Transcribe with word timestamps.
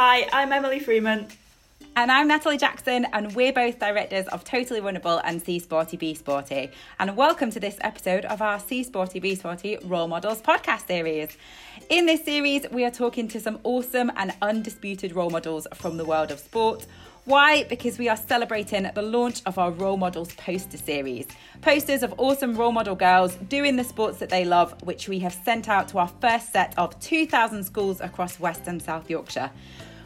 Hi, 0.00 0.28
I'm 0.32 0.52
Emily 0.52 0.78
Freeman. 0.78 1.26
And 1.96 2.12
I'm 2.12 2.28
Natalie 2.28 2.56
Jackson, 2.56 3.04
and 3.12 3.34
we're 3.34 3.52
both 3.52 3.80
directors 3.80 4.28
of 4.28 4.44
Totally 4.44 4.80
Runnable 4.80 5.20
and 5.24 5.42
C 5.42 5.58
Sporty 5.58 5.96
B 5.96 6.14
Sporty. 6.14 6.70
And 7.00 7.16
welcome 7.16 7.50
to 7.50 7.58
this 7.58 7.76
episode 7.80 8.24
of 8.26 8.40
our 8.40 8.60
C 8.60 8.84
Sporty 8.84 9.18
B 9.18 9.34
Sporty 9.34 9.76
Role 9.82 10.06
Models 10.06 10.40
podcast 10.40 10.86
series. 10.86 11.36
In 11.90 12.06
this 12.06 12.24
series, 12.24 12.64
we 12.70 12.84
are 12.84 12.92
talking 12.92 13.26
to 13.26 13.40
some 13.40 13.58
awesome 13.64 14.12
and 14.14 14.32
undisputed 14.40 15.16
role 15.16 15.30
models 15.30 15.66
from 15.74 15.96
the 15.96 16.04
world 16.04 16.30
of 16.30 16.38
sport. 16.38 16.86
Why? 17.24 17.64
Because 17.64 17.98
we 17.98 18.08
are 18.08 18.16
celebrating 18.16 18.88
the 18.94 19.02
launch 19.02 19.42
of 19.46 19.58
our 19.58 19.72
Role 19.72 19.96
Models 19.96 20.32
poster 20.36 20.78
series. 20.78 21.26
Posters 21.60 22.04
of 22.04 22.14
awesome 22.18 22.54
role 22.54 22.72
model 22.72 22.94
girls 22.94 23.34
doing 23.34 23.74
the 23.74 23.84
sports 23.84 24.18
that 24.20 24.30
they 24.30 24.44
love, 24.44 24.80
which 24.84 25.08
we 25.08 25.18
have 25.18 25.34
sent 25.34 25.68
out 25.68 25.88
to 25.88 25.98
our 25.98 26.08
first 26.22 26.52
set 26.52 26.72
of 26.78 26.98
2,000 27.00 27.64
schools 27.64 28.00
across 28.00 28.38
West 28.38 28.62
and 28.66 28.80
South 28.80 29.10
Yorkshire. 29.10 29.50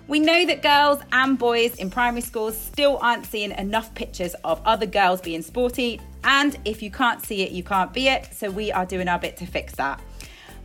We 0.08 0.20
know 0.20 0.44
that 0.46 0.62
girls 0.62 1.00
and 1.12 1.38
boys 1.38 1.76
in 1.76 1.90
primary 1.90 2.22
schools 2.22 2.58
still 2.58 2.98
aren't 3.00 3.24
seeing 3.24 3.52
enough 3.52 3.94
pictures 3.94 4.34
of 4.44 4.60
other 4.66 4.86
girls 4.86 5.20
being 5.20 5.42
sporty, 5.42 6.00
and 6.24 6.56
if 6.64 6.82
you 6.82 6.90
can't 6.90 7.24
see 7.24 7.42
it, 7.42 7.52
you 7.52 7.62
can't 7.62 7.92
be 7.92 8.08
it, 8.08 8.28
so 8.32 8.50
we 8.50 8.72
are 8.72 8.84
doing 8.84 9.08
our 9.08 9.18
bit 9.18 9.36
to 9.38 9.46
fix 9.46 9.74
that. 9.76 10.00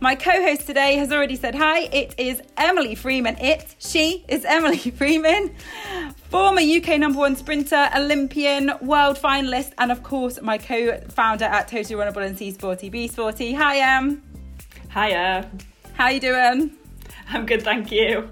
My 0.00 0.14
co 0.14 0.30
host 0.30 0.66
today 0.66 0.94
has 0.96 1.10
already 1.10 1.34
said 1.34 1.56
hi. 1.56 1.80
It 1.86 2.14
is 2.18 2.40
Emily 2.56 2.94
Freeman. 2.94 3.36
It, 3.38 3.74
she 3.78 4.24
is 4.28 4.44
Emily 4.44 4.76
Freeman, 4.96 5.54
former 6.30 6.60
UK 6.60 7.00
number 7.00 7.18
one 7.18 7.34
sprinter, 7.34 7.88
Olympian, 7.96 8.72
world 8.80 9.18
finalist, 9.18 9.72
and 9.78 9.90
of 9.90 10.04
course, 10.04 10.40
my 10.40 10.58
co 10.58 11.00
founder 11.08 11.46
at 11.46 11.66
Totally 11.66 11.96
Runnable 11.96 12.24
and 12.24 12.38
C 12.38 12.52
Sporty 12.52 12.90
B 12.90 13.08
Sporty. 13.08 13.52
Hi, 13.54 13.78
Em. 13.78 14.22
Hiya. 14.92 15.50
How 15.94 16.08
you 16.08 16.20
doing? 16.20 16.76
I'm 17.30 17.44
good, 17.44 17.62
thank 17.62 17.90
you. 17.90 18.30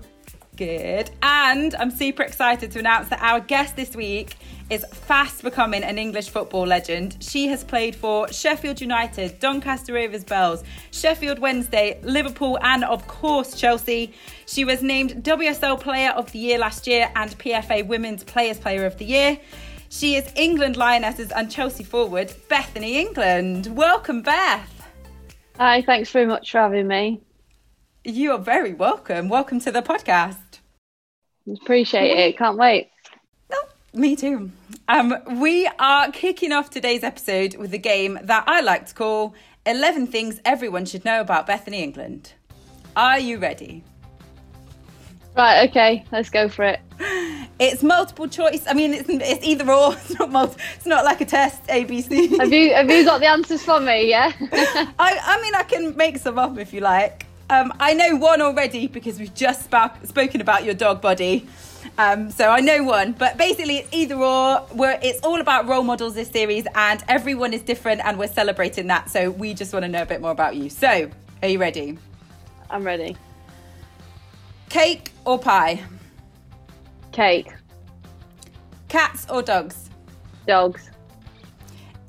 Good. 0.57 1.11
And 1.23 1.75
I'm 1.75 1.91
super 1.91 2.23
excited 2.23 2.71
to 2.71 2.79
announce 2.79 3.11
that 3.11 3.21
our 3.21 3.41
guest 3.41 3.77
this 3.77 3.95
week 3.95 4.37
is 4.71 4.87
fast 4.91 5.43
becoming 5.43 5.85
an 5.85 5.99
English 5.99 6.31
football 6.31 6.67
legend. 6.67 7.19
She 7.21 7.47
has 7.49 7.63
played 7.63 7.95
for 7.95 8.33
Sheffield 8.33 8.81
United, 8.81 9.39
Doncaster 9.39 9.93
Rovers 9.93 10.25
Belles, 10.25 10.65
Sheffield 10.93 11.41
Wednesday, 11.41 12.01
Liverpool, 12.03 12.59
and 12.63 12.85
of 12.85 13.07
course 13.07 13.55
Chelsea. 13.55 14.15
She 14.47 14.65
was 14.65 14.83
named 14.83 15.23
WSL 15.23 15.79
Player 15.79 16.11
of 16.13 16.33
the 16.33 16.39
Year 16.39 16.59
last 16.59 16.87
year 16.87 17.11
and 17.15 17.39
PFA 17.39 17.87
Women's 17.87 18.25
Players 18.25 18.59
Player 18.59 18.87
of 18.87 18.97
the 18.97 19.05
Year. 19.05 19.39
She 19.91 20.17
is 20.17 20.33
England 20.37 20.79
Lionesses 20.79 21.33
and 21.33 21.51
Chelsea 21.51 21.85
forward, 21.85 22.33
Bethany 22.49 22.99
England. 22.99 23.67
Welcome, 23.77 24.23
Beth. 24.23 24.89
Hi, 25.59 25.83
thanks 25.83 26.11
very 26.11 26.27
much 26.27 26.51
for 26.51 26.59
having 26.59 26.89
me. 26.89 27.21
You 28.09 28.31
are 28.31 28.39
very 28.39 28.73
welcome. 28.73 29.29
Welcome 29.29 29.59
to 29.61 29.73
the 29.73 29.83
podcast. 29.83 30.46
Appreciate 31.53 32.11
it. 32.11 32.39
Can't 32.39 32.57
wait. 32.57 32.91
No, 33.51 33.59
me 33.95 34.17
too. 34.17 34.51
Um, 34.89 35.15
we 35.39 35.69
are 35.79 36.11
kicking 36.11 36.53
off 36.53 36.71
today's 36.71 37.05
episode 37.05 37.57
with 37.57 37.73
a 37.73 37.79
game 37.79 38.19
that 38.23 38.45
I 38.47 38.61
like 38.61 38.87
to 38.87 38.95
call 38.95 39.35
11 39.65 40.09
Things 40.09 40.41
Everyone 40.45 40.85
Should 40.85 41.05
Know 41.05 41.21
About 41.21 41.47
Bethany 41.47 41.83
England. 41.83 42.33
Are 42.97 43.19
you 43.19 43.39
ready? 43.39 43.85
Right, 45.37 45.69
okay, 45.69 46.05
let's 46.11 46.31
go 46.31 46.49
for 46.49 46.65
it. 46.65 46.81
It's 47.59 47.83
multiple 47.83 48.27
choice. 48.27 48.65
I 48.67 48.75
mean, 48.75 48.95
it's, 48.95 49.09
it's 49.09 49.45
either 49.45 49.71
or. 49.71 49.93
It's 49.97 50.19
not 50.19 50.31
multi, 50.31 50.61
It's 50.75 50.87
not 50.87 51.05
like 51.05 51.21
a 51.21 51.25
test 51.25 51.63
ABC. 51.65 52.39
Have 52.39 52.53
you 52.53 52.75
have 52.75 52.91
you 52.91 53.05
got 53.05 53.21
the 53.21 53.27
answers 53.27 53.63
for 53.63 53.81
me? 53.81 54.09
Yeah. 54.09 54.33
I 54.41 54.91
I 54.99 55.43
mean, 55.43 55.55
I 55.55 55.63
can 55.63 55.97
make 55.97 56.19
some 56.19 56.39
up 56.39 56.59
if 56.59 56.73
you 56.73 56.81
like. 56.81 57.26
Um, 57.49 57.73
I 57.79 57.95
know 57.95 58.17
one 58.17 58.43
already 58.43 58.89
because 58.89 59.19
we've 59.21 59.35
just 59.35 59.65
sp- 59.71 60.03
spoken 60.05 60.41
about 60.41 60.65
your 60.65 60.75
dog 60.75 61.01
body. 61.01 61.47
Um, 61.99 62.31
so 62.31 62.49
I 62.49 62.61
know 62.61 62.83
one, 62.83 63.13
but 63.13 63.39
basically 63.39 63.79
it's 63.79 63.89
either 63.93 64.17
or. 64.17 64.67
We're, 64.75 64.99
it's 65.03 65.21
all 65.21 65.41
about 65.41 65.69
role 65.69 65.85
models 65.85 66.15
this 66.15 66.29
series, 66.29 66.67
and 66.75 67.03
everyone 67.09 67.53
is 67.53 67.63
different, 67.63 68.01
and 68.05 68.19
we're 68.19 68.27
celebrating 68.27 68.89
that. 68.89 69.11
So 69.11 69.31
we 69.31 69.55
just 69.55 69.73
want 69.73 69.85
to 69.85 69.89
know 69.89 70.03
a 70.03 70.07
bit 70.07 70.21
more 70.21 70.33
about 70.33 70.57
you. 70.57 70.69
So, 70.69 71.09
are 71.43 71.49
you 71.49 71.59
ready? 71.59 71.99
I'm 72.69 72.83
ready. 72.83 73.17
Cake 74.69 75.13
or 75.25 75.39
pie? 75.39 75.83
Cake. 77.13 77.53
Cats 78.89 79.27
or 79.31 79.43
dogs? 79.43 79.89
Dogs. 80.47 80.91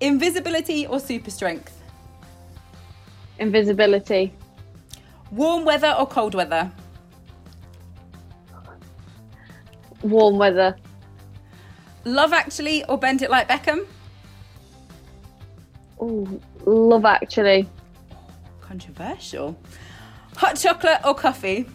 Invisibility 0.01 0.87
or 0.87 0.99
super 0.99 1.29
strength? 1.29 1.81
Invisibility. 3.39 4.33
Warm 5.31 5.65
weather 5.65 5.95
or 5.97 6.07
cold 6.07 6.35
weather? 6.35 6.71
Warm 10.01 10.37
weather. 10.37 10.75
Love 12.05 12.31
Actually 12.31 12.85
or 12.85 12.97
Bend 12.97 13.21
It 13.21 13.29
Like 13.29 13.49
Beckham? 13.49 13.85
Ooh, 16.01 16.39
love 16.65 17.05
actually. 17.05 17.67
Controversial. 18.61 19.57
Hot 20.37 20.55
chocolate 20.55 20.99
or 21.03 21.15
coffee? 21.15 21.67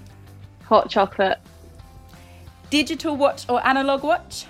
Hot 0.65 0.89
chocolate. 0.89 1.39
Digital 2.71 3.17
watch 3.17 3.45
or 3.49 3.65
analog 3.67 4.03
watch? 4.05 4.47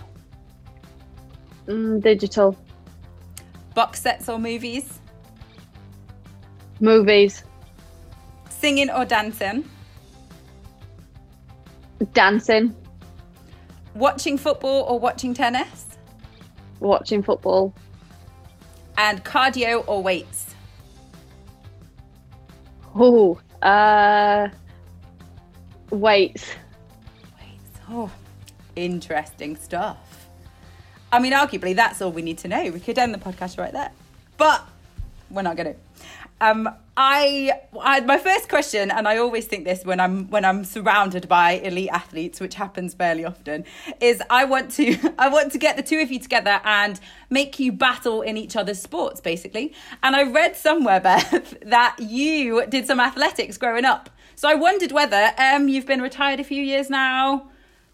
Mm, 1.66 2.02
digital. 2.02 2.56
Box 3.74 4.02
sets 4.02 4.28
or 4.28 4.38
movies? 4.38 5.00
Movies. 6.80 7.42
Singing 8.62 8.90
or 8.90 9.04
dancing? 9.04 9.68
Dancing. 12.12 12.72
Watching 13.94 14.38
football 14.38 14.82
or 14.84 15.00
watching 15.00 15.34
tennis? 15.34 15.84
Watching 16.78 17.24
football. 17.24 17.74
And 18.96 19.24
cardio 19.24 19.82
or 19.88 20.00
weights? 20.00 20.54
Oh, 22.94 23.40
Uh. 23.60 24.46
Weights. 25.90 26.46
Weights. 27.40 27.80
Oh, 27.90 28.12
interesting 28.76 29.56
stuff. 29.56 30.28
I 31.10 31.18
mean, 31.18 31.32
arguably, 31.32 31.74
that's 31.74 32.00
all 32.00 32.12
we 32.12 32.22
need 32.22 32.38
to 32.38 32.48
know. 32.48 32.70
We 32.70 32.78
could 32.78 32.96
end 32.96 33.12
the 33.12 33.18
podcast 33.18 33.58
right 33.58 33.72
there, 33.72 33.90
but 34.36 34.64
we're 35.30 35.42
not 35.42 35.56
going 35.56 35.74
to. 35.74 35.80
Um, 36.40 36.68
I, 36.94 37.52
I, 37.80 38.00
my 38.00 38.18
first 38.18 38.50
question, 38.50 38.90
and 38.90 39.08
I 39.08 39.16
always 39.16 39.46
think 39.46 39.64
this 39.64 39.82
when 39.84 39.98
I'm 39.98 40.28
when 40.28 40.44
I'm 40.44 40.62
surrounded 40.62 41.26
by 41.26 41.52
elite 41.52 41.88
athletes, 41.90 42.38
which 42.38 42.54
happens 42.54 42.92
fairly 42.92 43.24
often, 43.24 43.64
is 44.00 44.22
I 44.28 44.44
want 44.44 44.70
to 44.72 44.98
I 45.18 45.28
want 45.28 45.52
to 45.52 45.58
get 45.58 45.76
the 45.76 45.82
two 45.82 46.00
of 46.00 46.10
you 46.10 46.20
together 46.20 46.60
and 46.64 47.00
make 47.30 47.58
you 47.58 47.72
battle 47.72 48.20
in 48.20 48.36
each 48.36 48.56
other's 48.56 48.80
sports, 48.80 49.22
basically. 49.22 49.72
And 50.02 50.14
I 50.14 50.24
read 50.24 50.54
somewhere, 50.54 51.00
Beth, 51.08 51.54
that 51.62 51.96
you 51.98 52.66
did 52.66 52.86
some 52.86 53.00
athletics 53.00 53.56
growing 53.56 53.86
up. 53.86 54.10
So 54.34 54.48
I 54.48 54.54
wondered 54.54 54.92
whether 54.92 55.32
um, 55.38 55.68
you've 55.68 55.86
been 55.86 56.02
retired 56.02 56.40
a 56.40 56.44
few 56.44 56.62
years 56.62 56.90
now. 56.90 57.48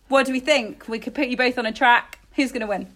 What 0.08 0.26
do 0.26 0.32
we 0.32 0.40
think? 0.40 0.88
We 0.88 0.98
could 0.98 1.14
put 1.14 1.28
you 1.28 1.36
both 1.36 1.58
on 1.58 1.66
a 1.66 1.72
track. 1.72 2.18
Who's 2.34 2.50
going 2.50 2.62
to 2.62 2.66
win? 2.66 2.88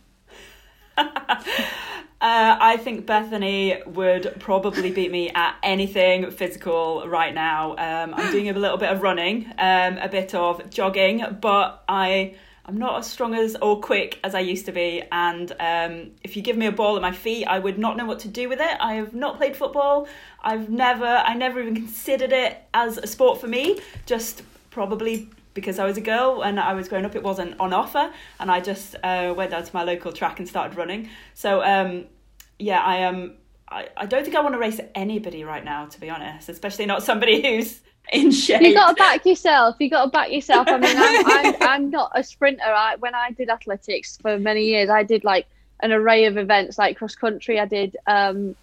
Uh, 2.22 2.56
I 2.60 2.76
think 2.76 3.04
Bethany 3.04 3.82
would 3.84 4.36
probably 4.38 4.92
beat 4.92 5.10
me 5.10 5.30
at 5.30 5.56
anything 5.64 6.30
physical 6.30 7.02
right 7.08 7.34
now. 7.34 7.72
Um, 7.72 8.14
I'm 8.14 8.30
doing 8.30 8.48
a 8.48 8.52
little 8.52 8.76
bit 8.76 8.92
of 8.92 9.02
running, 9.02 9.46
um, 9.58 9.98
a 9.98 10.08
bit 10.08 10.32
of 10.32 10.70
jogging, 10.70 11.24
but 11.40 11.82
I 11.88 12.36
I'm 12.64 12.78
not 12.78 13.00
as 13.00 13.10
strong 13.10 13.34
as 13.34 13.56
or 13.60 13.80
quick 13.80 14.20
as 14.22 14.36
I 14.36 14.40
used 14.40 14.66
to 14.66 14.72
be. 14.72 15.02
And 15.10 15.50
um, 15.58 16.12
if 16.22 16.36
you 16.36 16.42
give 16.42 16.56
me 16.56 16.66
a 16.66 16.72
ball 16.72 16.94
at 16.94 17.02
my 17.02 17.10
feet, 17.10 17.44
I 17.46 17.58
would 17.58 17.76
not 17.76 17.96
know 17.96 18.06
what 18.06 18.20
to 18.20 18.28
do 18.28 18.48
with 18.48 18.60
it. 18.60 18.76
I 18.78 18.94
have 18.94 19.14
not 19.14 19.36
played 19.36 19.56
football. 19.56 20.06
I've 20.40 20.70
never 20.70 21.04
I 21.04 21.34
never 21.34 21.60
even 21.60 21.74
considered 21.74 22.32
it 22.32 22.62
as 22.72 22.98
a 22.98 23.08
sport 23.08 23.40
for 23.40 23.48
me. 23.48 23.80
Just 24.06 24.42
probably 24.70 25.28
because 25.54 25.78
I 25.78 25.84
was 25.84 25.96
a 25.96 26.00
girl 26.00 26.42
and 26.42 26.58
I 26.58 26.74
was 26.74 26.88
growing 26.88 27.04
up, 27.04 27.14
it 27.14 27.22
wasn't 27.22 27.58
on 27.60 27.72
offer, 27.72 28.12
and 28.40 28.50
I 28.50 28.60
just 28.60 28.96
uh, 29.02 29.34
went 29.36 29.50
down 29.50 29.64
to 29.64 29.74
my 29.74 29.82
local 29.82 30.12
track 30.12 30.38
and 30.38 30.48
started 30.48 30.76
running. 30.76 31.08
So 31.34 31.62
um, 31.62 32.06
yeah, 32.58 32.80
I 32.80 32.96
am. 32.98 33.14
Um, 33.14 33.34
I, 33.68 33.88
I 33.96 34.06
don't 34.06 34.22
think 34.22 34.36
I 34.36 34.40
want 34.40 34.54
to 34.54 34.58
race 34.58 34.80
anybody 34.94 35.44
right 35.44 35.64
now, 35.64 35.86
to 35.86 36.00
be 36.00 36.10
honest, 36.10 36.50
especially 36.50 36.84
not 36.84 37.02
somebody 37.02 37.40
who's 37.40 37.80
in 38.12 38.30
shape. 38.30 38.60
You 38.60 38.74
got 38.74 38.90
to 38.90 38.94
back 38.94 39.24
yourself. 39.24 39.76
You 39.78 39.88
got 39.88 40.04
to 40.04 40.10
back 40.10 40.30
yourself. 40.30 40.68
I 40.68 40.78
mean, 40.78 40.94
I'm, 40.96 41.26
I'm, 41.26 41.56
I'm 41.62 41.90
not 41.90 42.12
a 42.14 42.22
sprinter. 42.22 42.64
I, 42.64 42.96
when 42.96 43.14
I 43.14 43.30
did 43.30 43.48
athletics 43.48 44.18
for 44.20 44.38
many 44.38 44.64
years, 44.64 44.90
I 44.90 45.02
did 45.02 45.24
like 45.24 45.46
an 45.80 45.90
array 45.90 46.26
of 46.26 46.36
events, 46.36 46.76
like 46.76 46.98
cross 46.98 47.14
country. 47.14 47.58
I 47.58 47.66
did 47.66 47.96
um, 48.06 48.54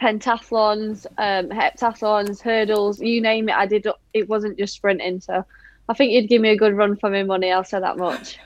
pentathlons, 0.00 1.06
um, 1.18 1.48
heptathlons, 1.48 2.40
hurdles, 2.40 3.00
you 3.00 3.20
name 3.20 3.48
it. 3.48 3.54
I 3.56 3.66
did. 3.66 3.86
It 4.14 4.28
wasn't 4.28 4.58
just 4.58 4.74
sprinting. 4.74 5.20
So 5.20 5.44
I 5.88 5.94
think 5.94 6.12
you'd 6.12 6.28
give 6.28 6.40
me 6.40 6.50
a 6.50 6.56
good 6.56 6.74
run 6.74 6.96
for 6.96 7.10
my 7.10 7.22
money. 7.22 7.50
I'll 7.50 7.64
say 7.64 7.80
that 7.80 7.96
much. 7.96 8.38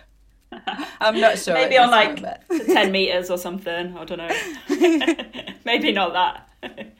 I'm 1.01 1.21
not 1.21 1.39
sure. 1.39 1.55
Maybe 1.55 1.77
on 1.77 1.91
like 1.91 2.23
ten 2.67 2.93
meters 2.93 3.31
or 3.31 3.39
something. 3.39 3.97
I 3.97 4.05
don't 4.05 4.19
know. 4.19 5.55
Maybe 5.65 5.93
not 5.93 6.13
that. 6.13 6.95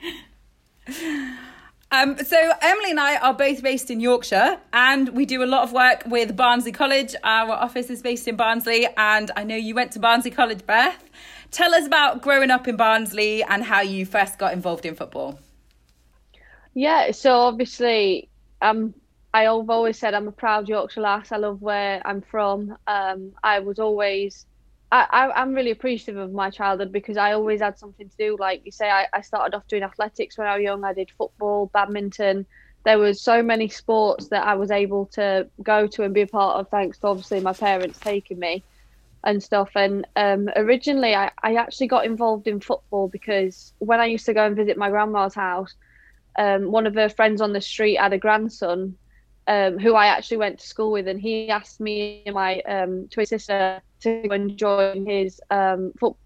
Um, 1.93 2.19
so 2.19 2.37
Emily 2.63 2.91
and 2.91 3.01
I 3.01 3.17
are 3.17 3.33
both 3.33 3.63
based 3.63 3.91
in 3.91 4.01
Yorkshire, 4.01 4.59
and 4.73 5.11
we 5.11 5.25
do 5.25 5.43
a 5.43 5.47
lot 5.47 5.63
of 5.63 5.73
work 5.73 6.03
with 6.07 6.37
Barnsley 6.37 6.73
College. 6.73 7.15
Our 7.23 7.53
office 7.53 7.91
is 7.91 8.03
based 8.03 8.27
in 8.27 8.37
Barnsley, 8.37 8.89
and 8.97 9.31
I 9.37 9.45
know 9.45 9.57
you 9.57 9.75
went 9.75 9.93
to 9.93 10.01
Barnsley 10.01 10.33
College, 10.33 10.67
Beth. 10.67 11.03
Tell 11.53 11.73
us 11.75 11.87
about 11.87 12.23
growing 12.23 12.51
up 12.51 12.67
in 12.67 12.77
Barnsley 12.77 13.43
and 13.45 13.63
how 13.63 13.83
you 13.83 14.05
first 14.05 14.37
got 14.37 14.53
involved 14.53 14.85
in 14.85 14.97
football. 14.97 15.39
Yeah, 16.75 17.13
so 17.13 17.33
obviously, 17.33 18.29
um, 18.61 18.93
I've 19.45 19.71
always 19.71 19.99
said 19.99 20.15
I'm 20.15 20.29
a 20.29 20.33
proud 20.33 20.69
Yorkshire 20.69 21.01
lass. 21.01 21.33
I 21.33 21.37
love 21.37 21.61
where 21.61 22.01
I'm 22.05 22.23
from. 22.23 22.77
Um, 22.87 23.33
I 23.43 23.61
was 23.61 23.79
always 23.79 24.47
I, 24.93 25.43
am 25.43 25.55
really 25.55 25.73
appreciative 25.73 26.17
of 26.17 26.33
my 26.33 26.51
childhood 26.51 26.93
because 26.93 27.17
I 27.17 27.33
always 27.33 27.61
had 27.61 27.79
something 27.79 28.09
to 28.09 28.17
do. 28.17 28.37
Like 28.39 28.63
you 28.65 28.71
say, 28.71 28.89
I, 28.89 29.07
I 29.13 29.21
started 29.21 29.57
off 29.57 29.67
doing 29.67 29.83
athletics 29.83 30.39
when 30.39 30.47
I 30.47 30.57
was 30.57 30.63
young. 30.63 30.85
I 30.85 30.93
did 30.93 31.11
football, 31.11 31.71
badminton. 31.73 32.47
There 32.85 32.99
was 32.99 33.21
so 33.21 33.43
many 33.43 33.69
sports 33.69 34.29
that 34.29 34.47
I 34.47 34.55
was 34.55 34.71
able 34.71 35.07
to 35.07 35.49
go 35.63 35.89
to 35.89 36.05
and 36.05 36.15
be 36.15 36.23
a 36.23 36.27
part 36.27 36.61
of, 36.61 36.69
thanks 36.69 36.99
to 36.99 37.09
obviously 37.09 37.41
my 37.41 37.53
parents 37.53 37.99
taking 37.99 38.39
me 38.39 38.63
and 39.25 39.43
stuff. 39.43 39.71
And 39.75 40.07
um, 40.15 40.49
originally, 40.55 41.17
I, 41.17 41.33
I 41.43 41.57
actually 41.57 41.89
got 41.89 42.07
involved 42.07 42.47
in 42.47 42.61
football 42.61 43.09
because 43.09 43.73
when 43.79 43.99
I 43.99 44.07
used 44.07 44.27
to 44.27 44.35
go 44.35 44.47
and 44.47 44.55
visit 44.55 44.77
my 44.79 44.89
grandma's 44.89 45.35
house, 45.35 45.75
um, 46.39 46.71
one 46.71 46.87
of 46.87 46.95
her 46.95 47.09
friends 47.09 47.41
on 47.41 47.53
the 47.53 47.61
street 47.61 47.97
had 47.97 48.13
a 48.13 48.19
grandson 48.19 48.97
um, 49.47 49.79
who 49.79 49.95
I 49.95 50.07
actually 50.07 50.39
went 50.39 50.59
to 50.59 50.67
school 50.67 50.93
with, 50.93 51.09
and 51.09 51.21
he 51.21 51.51
asked 51.51 51.81
me 51.81 52.23
and 52.27 52.35
my 52.35 52.61
um, 52.63 53.09
twin 53.11 53.27
sister 53.27 53.81
to 54.01 54.49
join 54.57 55.07
his 55.07 55.41
um, 55.51 55.93
foot, 55.99 56.17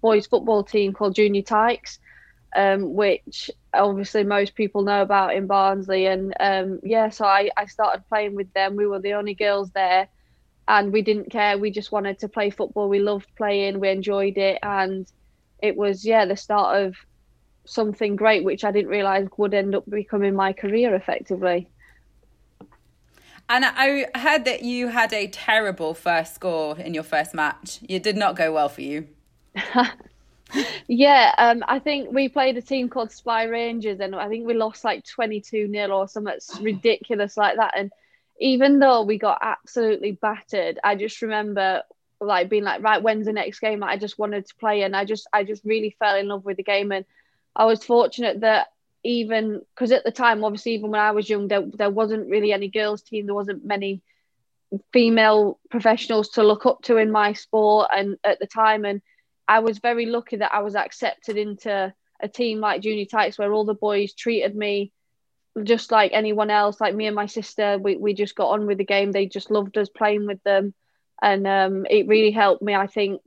boys 0.00 0.26
football 0.26 0.64
team 0.64 0.92
called 0.92 1.14
Junior 1.14 1.42
Tykes, 1.42 1.98
um, 2.56 2.94
which 2.94 3.50
obviously 3.74 4.24
most 4.24 4.54
people 4.54 4.82
know 4.82 5.02
about 5.02 5.34
in 5.34 5.46
Barnsley. 5.46 6.06
And 6.06 6.34
um, 6.40 6.80
yeah, 6.82 7.10
so 7.10 7.26
I, 7.26 7.50
I 7.56 7.66
started 7.66 8.08
playing 8.08 8.34
with 8.34 8.52
them. 8.54 8.76
We 8.76 8.86
were 8.86 9.00
the 9.00 9.14
only 9.14 9.34
girls 9.34 9.70
there, 9.72 10.08
and 10.66 10.92
we 10.92 11.02
didn't 11.02 11.30
care. 11.30 11.58
We 11.58 11.70
just 11.70 11.92
wanted 11.92 12.18
to 12.20 12.28
play 12.28 12.50
football. 12.50 12.88
We 12.88 13.00
loved 13.00 13.28
playing. 13.36 13.80
We 13.80 13.90
enjoyed 13.90 14.38
it, 14.38 14.58
and 14.62 15.06
it 15.62 15.76
was 15.76 16.06
yeah 16.06 16.24
the 16.24 16.36
start 16.36 16.82
of 16.82 16.96
something 17.66 18.16
great, 18.16 18.42
which 18.42 18.64
I 18.64 18.72
didn't 18.72 18.90
realise 18.90 19.28
would 19.36 19.52
end 19.52 19.74
up 19.74 19.84
becoming 19.88 20.34
my 20.34 20.54
career 20.54 20.94
effectively. 20.94 21.68
And 23.50 23.64
I 23.64 24.06
heard 24.14 24.44
that 24.44 24.62
you 24.62 24.86
had 24.86 25.12
a 25.12 25.26
terrible 25.26 25.92
first 25.92 26.36
score 26.36 26.78
in 26.78 26.94
your 26.94 27.02
first 27.02 27.34
match. 27.34 27.80
It 27.88 28.04
did 28.04 28.16
not 28.16 28.36
go 28.36 28.52
well 28.52 28.68
for 28.68 28.80
you. 28.80 29.08
yeah, 30.86 31.34
um, 31.36 31.64
I 31.66 31.80
think 31.80 32.12
we 32.12 32.28
played 32.28 32.56
a 32.56 32.62
team 32.62 32.88
called 32.88 33.10
Spy 33.10 33.42
Rangers, 33.44 33.98
and 33.98 34.14
I 34.14 34.28
think 34.28 34.46
we 34.46 34.54
lost 34.54 34.84
like 34.84 35.04
22 35.04 35.68
0 35.68 35.90
or 35.90 36.06
something 36.06 36.38
ridiculous 36.60 37.36
like 37.36 37.56
that. 37.56 37.74
And 37.76 37.90
even 38.38 38.78
though 38.78 39.02
we 39.02 39.18
got 39.18 39.38
absolutely 39.42 40.12
battered, 40.12 40.78
I 40.84 40.94
just 40.94 41.20
remember 41.20 41.82
like 42.20 42.50
being 42.50 42.62
like, 42.62 42.84
right, 42.84 43.02
when's 43.02 43.26
the 43.26 43.32
next 43.32 43.58
game? 43.58 43.82
I 43.82 43.96
just 43.96 44.16
wanted 44.16 44.46
to 44.46 44.54
play, 44.60 44.82
and 44.82 44.94
I 44.94 45.04
just, 45.04 45.26
I 45.32 45.42
just 45.42 45.64
really 45.64 45.96
fell 45.98 46.14
in 46.14 46.28
love 46.28 46.44
with 46.44 46.56
the 46.56 46.62
game. 46.62 46.92
And 46.92 47.04
I 47.56 47.64
was 47.64 47.82
fortunate 47.82 48.42
that 48.42 48.68
even 49.02 49.62
because 49.74 49.92
at 49.92 50.04
the 50.04 50.10
time, 50.10 50.44
obviously, 50.44 50.72
even 50.72 50.90
when 50.90 51.00
I 51.00 51.12
was 51.12 51.28
young, 51.28 51.48
there, 51.48 51.64
there 51.66 51.90
wasn't 51.90 52.30
really 52.30 52.52
any 52.52 52.68
girls' 52.68 53.02
team. 53.02 53.26
There 53.26 53.34
wasn't 53.34 53.64
many 53.64 54.02
female 54.92 55.58
professionals 55.70 56.30
to 56.30 56.42
look 56.42 56.66
up 56.66 56.82
to 56.82 56.96
in 56.96 57.10
my 57.10 57.32
sport, 57.32 57.88
and 57.94 58.18
at 58.24 58.38
the 58.38 58.46
time, 58.46 58.84
and 58.84 59.00
I 59.48 59.60
was 59.60 59.78
very 59.78 60.06
lucky 60.06 60.36
that 60.36 60.54
I 60.54 60.60
was 60.60 60.76
accepted 60.76 61.36
into 61.36 61.92
a 62.22 62.28
team 62.28 62.60
like 62.60 62.82
Junior 62.82 63.06
Tykes, 63.06 63.38
where 63.38 63.52
all 63.52 63.64
the 63.64 63.74
boys 63.74 64.12
treated 64.12 64.54
me 64.54 64.92
just 65.64 65.90
like 65.90 66.12
anyone 66.12 66.50
else. 66.50 66.80
Like 66.80 66.94
me 66.94 67.06
and 67.06 67.16
my 67.16 67.26
sister, 67.26 67.78
we 67.78 67.96
we 67.96 68.14
just 68.14 68.36
got 68.36 68.50
on 68.50 68.66
with 68.66 68.78
the 68.78 68.84
game. 68.84 69.12
They 69.12 69.26
just 69.26 69.50
loved 69.50 69.76
us 69.78 69.88
playing 69.88 70.26
with 70.26 70.42
them, 70.42 70.74
and 71.22 71.46
um, 71.46 71.86
it 71.88 72.06
really 72.06 72.30
helped 72.30 72.62
me. 72.62 72.74
I 72.74 72.86
think 72.86 73.22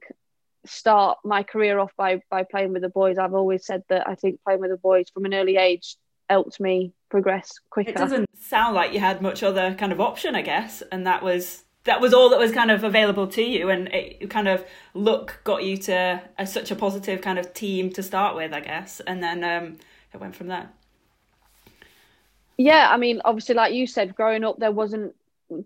start 0.65 1.17
my 1.23 1.43
career 1.43 1.79
off 1.79 1.91
by 1.97 2.21
by 2.29 2.43
playing 2.43 2.73
with 2.73 2.81
the 2.81 2.89
boys. 2.89 3.17
I've 3.17 3.33
always 3.33 3.65
said 3.65 3.83
that 3.89 4.07
I 4.07 4.15
think 4.15 4.41
playing 4.43 4.61
with 4.61 4.71
the 4.71 4.77
boys 4.77 5.09
from 5.09 5.25
an 5.25 5.33
early 5.33 5.57
age 5.57 5.97
helped 6.29 6.59
me 6.59 6.93
progress 7.09 7.59
quicker. 7.69 7.91
It 7.91 7.97
doesn't 7.97 8.29
sound 8.39 8.75
like 8.75 8.93
you 8.93 8.99
had 8.99 9.21
much 9.21 9.43
other 9.43 9.75
kind 9.75 9.91
of 9.91 9.99
option, 9.99 10.35
I 10.35 10.41
guess, 10.41 10.81
and 10.91 11.05
that 11.05 11.21
was 11.21 11.63
that 11.83 11.99
was 11.99 12.13
all 12.13 12.29
that 12.29 12.39
was 12.39 12.51
kind 12.51 12.71
of 12.71 12.83
available 12.83 13.27
to 13.27 13.41
you, 13.41 13.69
and 13.69 13.87
it 13.89 14.29
kind 14.29 14.47
of 14.47 14.65
look 14.93 15.41
got 15.43 15.63
you 15.63 15.77
to 15.77 16.21
a, 16.37 16.47
such 16.47 16.71
a 16.71 16.75
positive 16.75 17.21
kind 17.21 17.37
of 17.37 17.53
team 17.53 17.91
to 17.91 18.03
start 18.03 18.35
with, 18.35 18.53
I 18.53 18.61
guess, 18.61 19.01
and 19.01 19.21
then 19.21 19.43
um, 19.43 19.77
it 20.13 20.19
went 20.19 20.35
from 20.35 20.47
there. 20.47 20.69
Yeah, 22.57 22.89
I 22.91 22.97
mean, 22.97 23.21
obviously, 23.25 23.55
like 23.55 23.73
you 23.73 23.87
said, 23.87 24.15
growing 24.15 24.43
up, 24.43 24.59
there 24.59 24.71
wasn't 24.71 25.15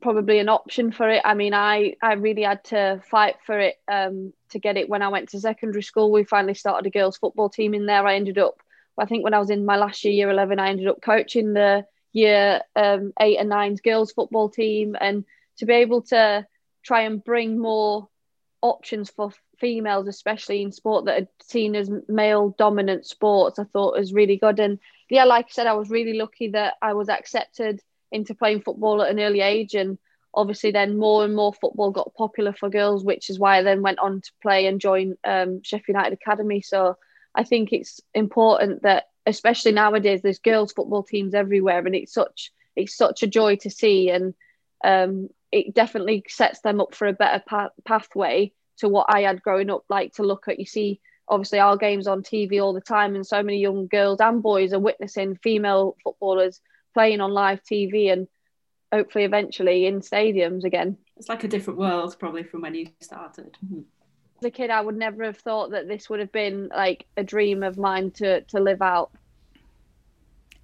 probably 0.01 0.39
an 0.39 0.49
option 0.49 0.91
for 0.91 1.09
it. 1.09 1.21
I 1.23 1.33
mean, 1.33 1.53
I 1.53 1.95
I 2.01 2.13
really 2.13 2.43
had 2.43 2.63
to 2.65 3.01
fight 3.09 3.35
for 3.45 3.59
it 3.59 3.75
um, 3.87 4.33
to 4.49 4.59
get 4.59 4.77
it 4.77 4.89
when 4.89 5.01
I 5.01 5.09
went 5.09 5.29
to 5.29 5.39
secondary 5.39 5.83
school. 5.83 6.11
We 6.11 6.23
finally 6.23 6.53
started 6.53 6.87
a 6.87 6.89
girls' 6.89 7.17
football 7.17 7.49
team 7.49 7.73
in 7.73 7.85
there. 7.85 8.05
I 8.05 8.15
ended 8.15 8.37
up, 8.37 8.61
I 8.97 9.05
think, 9.05 9.23
when 9.23 9.33
I 9.33 9.39
was 9.39 9.49
in 9.49 9.65
my 9.65 9.77
last 9.77 10.03
year, 10.03 10.13
year 10.13 10.29
eleven, 10.29 10.59
I 10.59 10.69
ended 10.69 10.87
up 10.87 11.01
coaching 11.01 11.53
the 11.53 11.85
year 12.13 12.61
um, 12.75 13.13
eight 13.19 13.37
and 13.37 13.49
nine 13.49 13.75
girls' 13.83 14.11
football 14.11 14.49
team, 14.49 14.95
and 14.99 15.25
to 15.57 15.65
be 15.65 15.73
able 15.73 16.01
to 16.03 16.45
try 16.83 17.01
and 17.01 17.23
bring 17.23 17.59
more 17.59 18.07
options 18.61 19.09
for 19.09 19.31
females, 19.59 20.07
especially 20.07 20.61
in 20.61 20.71
sport 20.71 21.05
that 21.05 21.21
are 21.21 21.27
seen 21.41 21.75
as 21.75 21.91
male 22.07 22.55
dominant 22.57 23.05
sports, 23.05 23.59
I 23.59 23.63
thought 23.65 23.97
was 23.97 24.13
really 24.13 24.37
good. 24.37 24.59
And 24.59 24.79
yeah, 25.09 25.25
like 25.25 25.45
I 25.45 25.51
said, 25.51 25.67
I 25.67 25.73
was 25.73 25.89
really 25.89 26.13
lucky 26.13 26.49
that 26.49 26.75
I 26.81 26.93
was 26.93 27.09
accepted 27.09 27.81
into 28.11 28.35
playing 28.35 28.61
football 28.61 29.01
at 29.01 29.11
an 29.11 29.19
early 29.19 29.41
age 29.41 29.73
and 29.73 29.97
obviously 30.33 30.71
then 30.71 30.97
more 30.97 31.25
and 31.25 31.35
more 31.35 31.53
football 31.53 31.91
got 31.91 32.13
popular 32.13 32.53
for 32.53 32.69
girls 32.69 33.03
which 33.03 33.29
is 33.29 33.39
why 33.39 33.57
I 33.57 33.63
then 33.63 33.81
went 33.81 33.99
on 33.99 34.21
to 34.21 34.31
play 34.41 34.67
and 34.67 34.79
join 34.79 35.15
um, 35.23 35.61
Sheffield 35.63 35.95
United 35.95 36.13
Academy. 36.13 36.61
So 36.61 36.97
I 37.33 37.43
think 37.43 37.73
it's 37.73 37.99
important 38.13 38.83
that 38.83 39.05
especially 39.25 39.71
nowadays 39.71 40.21
there's 40.21 40.39
girls 40.39 40.71
football 40.73 41.03
teams 41.03 41.33
everywhere 41.33 41.85
and 41.85 41.95
it's 41.95 42.13
such 42.13 42.51
it's 42.75 42.95
such 42.95 43.23
a 43.23 43.27
joy 43.27 43.55
to 43.57 43.69
see 43.69 44.09
and 44.09 44.33
um, 44.83 45.29
it 45.51 45.73
definitely 45.73 46.23
sets 46.27 46.61
them 46.61 46.79
up 46.79 46.93
for 46.93 47.07
a 47.07 47.13
better 47.13 47.43
pa- 47.45 47.71
pathway 47.85 48.51
to 48.77 48.87
what 48.87 49.07
I 49.09 49.21
had 49.21 49.41
growing 49.41 49.69
up 49.69 49.83
like 49.89 50.13
to 50.13 50.23
look 50.23 50.47
at. 50.47 50.59
You 50.59 50.65
see 50.65 51.01
obviously 51.27 51.59
our 51.59 51.77
games 51.77 52.07
on 52.07 52.21
TV 52.21 52.61
all 52.61 52.73
the 52.73 52.81
time 52.81 53.15
and 53.15 53.25
so 53.25 53.41
many 53.43 53.59
young 53.59 53.87
girls 53.87 54.21
and 54.21 54.41
boys 54.41 54.73
are 54.73 54.79
witnessing 54.79 55.35
female 55.35 55.95
footballers 56.03 56.61
playing 56.97 57.21
on 57.21 57.31
live 57.31 57.61
TV 57.61 58.11
and 58.11 58.27
hopefully 58.91 59.23
eventually 59.23 59.85
in 59.85 60.01
stadiums 60.01 60.63
again. 60.63 60.97
It's 61.15 61.29
like 61.29 61.43
a 61.43 61.47
different 61.47 61.77
world 61.77 62.15
probably 62.17 62.41
from 62.41 62.61
when 62.61 62.73
you 62.73 62.87
started. 63.01 63.55
Mm-hmm. 63.63 63.81
As 64.39 64.45
a 64.45 64.49
kid, 64.49 64.71
I 64.71 64.81
would 64.81 64.97
never 64.97 65.23
have 65.23 65.37
thought 65.37 65.69
that 65.71 65.87
this 65.87 66.09
would 66.09 66.19
have 66.19 66.31
been 66.31 66.69
like 66.69 67.05
a 67.15 67.23
dream 67.23 67.61
of 67.61 67.77
mine 67.77 68.09
to 68.11 68.41
to 68.41 68.59
live 68.59 68.81
out. 68.81 69.11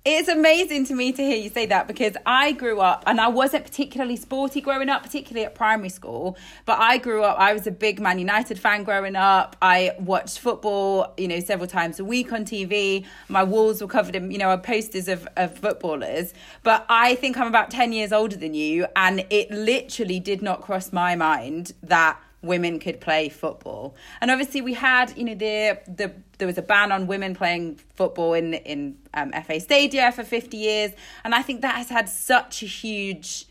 It's 0.05 0.27
amazing 0.27 0.85
to 0.87 0.95
me 0.95 1.13
to 1.13 1.23
hear 1.23 1.37
you 1.37 1.49
say 1.49 1.65
that 1.67 1.87
because 1.87 2.17
I 2.25 2.51
grew 2.51 2.81
up 2.81 3.05
and 3.07 3.21
I 3.21 3.29
wasn't 3.29 3.63
particularly 3.63 4.17
sporty 4.17 4.59
growing 4.59 4.89
up, 4.89 5.01
particularly 5.01 5.45
at 5.45 5.55
primary 5.55 5.87
school. 5.87 6.37
But 6.65 6.79
I 6.79 6.97
grew 6.97 7.23
up, 7.23 7.39
I 7.39 7.53
was 7.53 7.67
a 7.67 7.71
big 7.71 8.01
Man 8.01 8.19
United 8.19 8.59
fan 8.59 8.83
growing 8.83 9.15
up. 9.15 9.55
I 9.61 9.95
watched 9.99 10.39
football, 10.39 11.13
you 11.15 11.29
know, 11.29 11.39
several 11.39 11.67
times 11.67 12.01
a 12.01 12.03
week 12.03 12.33
on 12.33 12.43
TV. 12.43 13.05
My 13.29 13.45
walls 13.45 13.79
were 13.79 13.87
covered 13.87 14.17
in, 14.17 14.29
you 14.29 14.39
know, 14.39 14.57
posters 14.57 15.07
of, 15.07 15.25
of 15.37 15.57
footballers. 15.57 16.33
But 16.63 16.85
I 16.89 17.15
think 17.15 17.37
I'm 17.37 17.47
about 17.47 17.71
10 17.71 17.93
years 17.93 18.11
older 18.11 18.35
than 18.35 18.53
you. 18.53 18.87
And 18.97 19.25
it 19.29 19.51
literally 19.51 20.19
did 20.19 20.41
not 20.41 20.59
cross 20.59 20.91
my 20.91 21.15
mind 21.15 21.71
that 21.81 22.19
women 22.43 22.79
could 22.79 22.99
play 22.99 23.29
football. 23.29 23.95
And 24.21 24.29
obviously, 24.29 24.61
we 24.61 24.73
had, 24.73 25.17
you 25.17 25.23
know, 25.23 25.35
the 25.35 25.79
the 25.87 26.13
there 26.37 26.47
was 26.47 26.57
a 26.57 26.61
ban 26.61 26.91
on 26.91 27.07
women 27.07 27.33
playing 27.35 27.79
football 27.95 28.33
in 28.33 28.53
in 28.53 28.97
um, 29.13 29.31
FA 29.31 29.59
Stadia 29.59 30.11
for 30.11 30.23
fifty 30.23 30.57
years, 30.57 30.91
and 31.23 31.33
I 31.33 31.41
think 31.41 31.61
that 31.61 31.75
has 31.75 31.89
had 31.89 32.09
such 32.09 32.61
a 32.61 32.67
huge. 32.67 33.45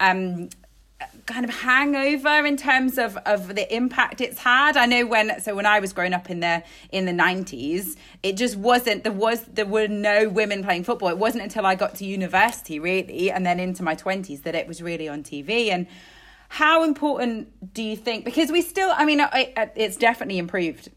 Um, 0.00 0.48
kind 1.26 1.44
of 1.44 1.50
hangover 1.50 2.44
in 2.44 2.56
terms 2.56 2.98
of 2.98 3.16
of 3.18 3.54
the 3.54 3.74
impact 3.74 4.20
it's 4.20 4.38
had 4.38 4.76
i 4.76 4.84
know 4.84 5.06
when 5.06 5.40
so 5.40 5.54
when 5.54 5.64
i 5.64 5.80
was 5.80 5.94
growing 5.94 6.12
up 6.12 6.28
in 6.28 6.40
the 6.40 6.62
in 6.92 7.06
the 7.06 7.12
90s 7.12 7.96
it 8.22 8.36
just 8.36 8.56
wasn't 8.56 9.02
there 9.02 9.12
was 9.12 9.42
there 9.44 9.66
were 9.66 9.88
no 9.88 10.28
women 10.28 10.62
playing 10.62 10.84
football 10.84 11.08
it 11.08 11.16
wasn't 11.16 11.42
until 11.42 11.64
i 11.64 11.74
got 11.74 11.94
to 11.94 12.04
university 12.04 12.78
really 12.78 13.30
and 13.30 13.46
then 13.46 13.58
into 13.58 13.82
my 13.82 13.94
20s 13.94 14.42
that 14.42 14.54
it 14.54 14.66
was 14.66 14.82
really 14.82 15.08
on 15.08 15.22
tv 15.22 15.70
and 15.70 15.86
how 16.52 16.82
important 16.82 17.72
do 17.72 17.80
you 17.80 17.96
think? 17.96 18.24
Because 18.24 18.50
we 18.50 18.60
still, 18.60 18.90
I 18.92 19.04
mean, 19.04 19.20
it's 19.32 19.96
definitely 19.96 20.38
improved 20.38 20.90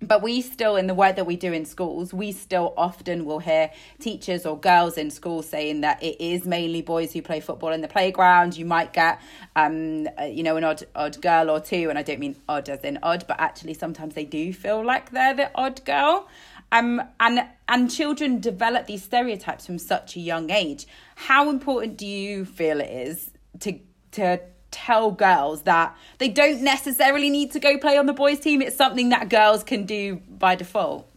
but 0.00 0.22
we 0.22 0.42
still 0.42 0.76
in 0.76 0.86
the 0.86 0.92
work 0.92 1.16
that 1.16 1.24
we 1.24 1.34
do 1.34 1.50
in 1.50 1.64
schools 1.64 2.12
we 2.12 2.30
still 2.30 2.74
often 2.76 3.24
will 3.24 3.38
hear 3.38 3.70
teachers 4.00 4.44
or 4.44 4.58
girls 4.58 4.98
in 4.98 5.10
schools 5.10 5.48
saying 5.48 5.80
that 5.80 6.02
it 6.02 6.20
is 6.20 6.44
mainly 6.44 6.82
boys 6.82 7.14
who 7.14 7.22
play 7.22 7.40
football 7.40 7.72
in 7.72 7.80
the 7.80 7.88
playground 7.88 8.54
you 8.54 8.66
might 8.66 8.92
get 8.92 9.18
um 9.56 10.06
you 10.28 10.42
know 10.42 10.58
an 10.58 10.64
odd 10.64 10.84
odd 10.94 11.18
girl 11.22 11.48
or 11.48 11.58
two 11.58 11.88
and 11.88 11.98
i 11.98 12.02
don't 12.02 12.20
mean 12.20 12.36
odd 12.50 12.68
as 12.68 12.80
in 12.80 12.98
odd 13.02 13.24
but 13.26 13.40
actually 13.40 13.72
sometimes 13.72 14.14
they 14.14 14.26
do 14.26 14.52
feel 14.52 14.84
like 14.84 15.10
they're 15.12 15.32
the 15.32 15.50
odd 15.54 15.82
girl 15.86 16.28
Um, 16.72 17.00
and 17.20 17.46
and 17.68 17.90
children 17.90 18.40
develop 18.40 18.86
these 18.86 19.04
stereotypes 19.04 19.64
from 19.64 19.78
such 19.78 20.16
a 20.16 20.20
young 20.20 20.50
age. 20.50 20.86
How 21.14 21.48
important 21.48 21.96
do 21.96 22.06
you 22.06 22.44
feel 22.44 22.80
it 22.80 22.90
is 22.90 23.30
to 23.60 23.78
to 24.12 24.40
tell 24.74 25.12
girls 25.12 25.62
that 25.62 25.96
they 26.18 26.28
don't 26.28 26.60
necessarily 26.62 27.30
need 27.30 27.52
to 27.52 27.60
go 27.60 27.78
play 27.78 27.96
on 27.96 28.06
the 28.06 28.12
boys' 28.12 28.40
team? 28.40 28.60
It's 28.60 28.76
something 28.76 29.08
that 29.10 29.28
girls 29.28 29.62
can 29.62 29.86
do 29.86 30.16
by 30.38 30.56
default. 30.56 31.08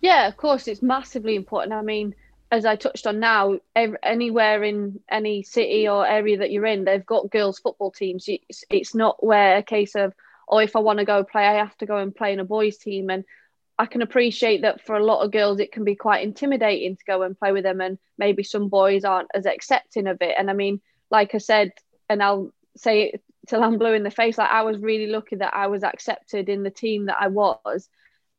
Yeah, 0.00 0.28
of 0.28 0.36
course, 0.36 0.68
it's 0.68 0.82
massively 0.82 1.34
important. 1.34 1.72
I 1.72 1.82
mean, 1.82 2.14
as 2.52 2.64
I 2.66 2.76
touched 2.76 3.06
on 3.06 3.20
now, 3.20 3.58
anywhere 3.74 4.62
in 4.64 5.00
any 5.08 5.42
city 5.42 5.88
or 5.88 6.06
area 6.06 6.38
that 6.38 6.50
you're 6.50 6.66
in, 6.66 6.84
they've 6.84 7.04
got 7.04 7.30
girls' 7.30 7.58
football 7.58 7.90
teams. 7.90 8.28
It's, 8.28 8.64
it's 8.68 8.94
not 8.94 9.22
where 9.24 9.56
a 9.56 9.62
case 9.62 9.94
of, 9.94 10.12
oh, 10.48 10.58
if 10.58 10.76
I 10.76 10.80
want 10.80 10.98
to 10.98 11.04
go 11.04 11.24
play, 11.24 11.46
I 11.46 11.54
have 11.54 11.76
to 11.78 11.86
go 11.86 11.96
and 11.96 12.14
play 12.14 12.32
in 12.32 12.40
a 12.40 12.44
boys' 12.44 12.76
team. 12.76 13.08
And 13.08 13.24
I 13.78 13.86
can 13.86 14.02
appreciate 14.02 14.62
that 14.62 14.84
for 14.84 14.96
a 14.96 15.04
lot 15.04 15.22
of 15.24 15.30
girls, 15.30 15.60
it 15.60 15.72
can 15.72 15.84
be 15.84 15.94
quite 15.94 16.24
intimidating 16.24 16.96
to 16.96 17.04
go 17.06 17.22
and 17.22 17.38
play 17.38 17.52
with 17.52 17.64
them, 17.64 17.80
and 17.80 17.98
maybe 18.18 18.42
some 18.42 18.68
boys 18.68 19.04
aren't 19.04 19.30
as 19.32 19.46
accepting 19.46 20.06
of 20.06 20.20
it. 20.20 20.34
And 20.36 20.50
I 20.50 20.52
mean, 20.52 20.80
like 21.10 21.34
I 21.34 21.38
said, 21.38 21.72
and 22.10 22.22
I'll 22.22 22.52
say 22.76 23.04
it 23.04 23.22
till 23.48 23.62
I'm 23.62 23.78
blue 23.78 23.94
in 23.94 24.02
the 24.02 24.10
face, 24.10 24.36
like 24.36 24.50
I 24.50 24.62
was 24.62 24.78
really 24.78 25.06
lucky 25.06 25.36
that 25.36 25.54
I 25.54 25.68
was 25.68 25.84
accepted 25.84 26.48
in 26.48 26.62
the 26.62 26.70
team 26.70 27.06
that 27.06 27.16
I 27.18 27.28
was. 27.28 27.88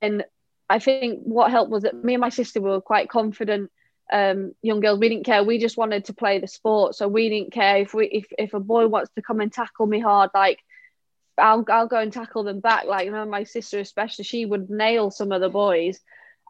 And 0.02 0.26
I 0.70 0.80
think 0.80 1.22
what 1.24 1.52
helped 1.52 1.72
was 1.72 1.84
that 1.84 2.04
me 2.04 2.14
and 2.14 2.22
my 2.22 2.30
sister 2.30 2.62
were 2.62 2.82
quite 2.82 3.10
confident 3.10 3.72
um, 4.12 4.54
young 4.62 4.82
girls. 4.82 5.00
We 5.00 5.10
didn't 5.10 5.26
care. 5.26 5.44
We 5.44 5.58
just 5.58 5.78
wanted 5.78 6.06
to 6.06 6.14
play 6.14 6.40
the 6.40 6.48
sport. 6.48 6.96
So 6.96 7.08
we 7.08 7.30
didn't 7.30 7.54
care 7.54 7.78
if 7.78 7.94
we 7.94 8.08
if, 8.08 8.26
if 8.38 8.54
a 8.54 8.60
boy 8.60 8.88
wants 8.88 9.12
to 9.16 9.22
come 9.22 9.40
and 9.40 9.52
tackle 9.52 9.88
me 9.88 10.00
hard, 10.00 10.32
like 10.34 10.60
I'll 11.38 11.66
I'll 11.70 11.88
go 11.88 11.98
and 11.98 12.12
tackle 12.12 12.44
them 12.44 12.60
back. 12.60 12.86
Like 12.86 13.06
you 13.06 13.12
know, 13.12 13.26
my 13.26 13.46
sister 13.46 13.80
especially, 13.80 14.26
she 14.26 14.46
would 14.46 14.70
nail 14.70 15.12
some 15.12 15.32
of 15.32 15.40
the 15.40 15.50
boys, 15.50 16.00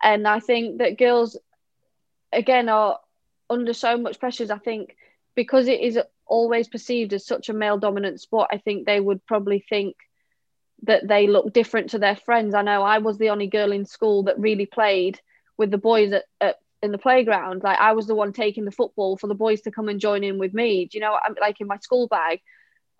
and 0.01 0.27
I 0.27 0.39
think 0.39 0.79
that 0.79 0.97
girls, 0.97 1.37
again, 2.33 2.67
are 2.67 2.99
under 3.49 3.73
so 3.73 3.97
much 3.97 4.19
pressures. 4.19 4.49
I 4.49 4.57
think 4.57 4.95
because 5.35 5.67
it 5.67 5.79
is 5.79 5.99
always 6.25 6.67
perceived 6.67 7.13
as 7.13 7.25
such 7.25 7.49
a 7.49 7.53
male 7.53 7.77
dominant 7.77 8.21
sport, 8.21 8.49
I 8.51 8.57
think 8.57 8.85
they 8.85 8.99
would 8.99 9.25
probably 9.25 9.63
think 9.67 9.95
that 10.83 11.07
they 11.07 11.27
look 11.27 11.53
different 11.53 11.91
to 11.91 11.99
their 11.99 12.15
friends. 12.15 12.55
I 12.55 12.63
know 12.63 12.81
I 12.81 12.99
was 12.99 13.17
the 13.17 13.29
only 13.29 13.47
girl 13.47 13.71
in 13.71 13.85
school 13.85 14.23
that 14.23 14.39
really 14.39 14.65
played 14.65 15.19
with 15.57 15.71
the 15.71 15.77
boys 15.77 16.11
at, 16.11 16.23
at 16.39 16.57
in 16.81 16.91
the 16.91 16.97
playground. 16.97 17.63
Like 17.63 17.79
I 17.79 17.93
was 17.93 18.07
the 18.07 18.15
one 18.15 18.33
taking 18.33 18.65
the 18.65 18.71
football 18.71 19.17
for 19.17 19.27
the 19.27 19.35
boys 19.35 19.61
to 19.61 19.71
come 19.71 19.89
and 19.89 19.99
join 19.99 20.23
in 20.23 20.37
with 20.39 20.53
me. 20.53 20.85
Do 20.85 20.97
you 20.97 21.01
know? 21.01 21.17
I'm 21.23 21.35
like 21.39 21.61
in 21.61 21.67
my 21.67 21.77
school 21.77 22.07
bag 22.07 22.41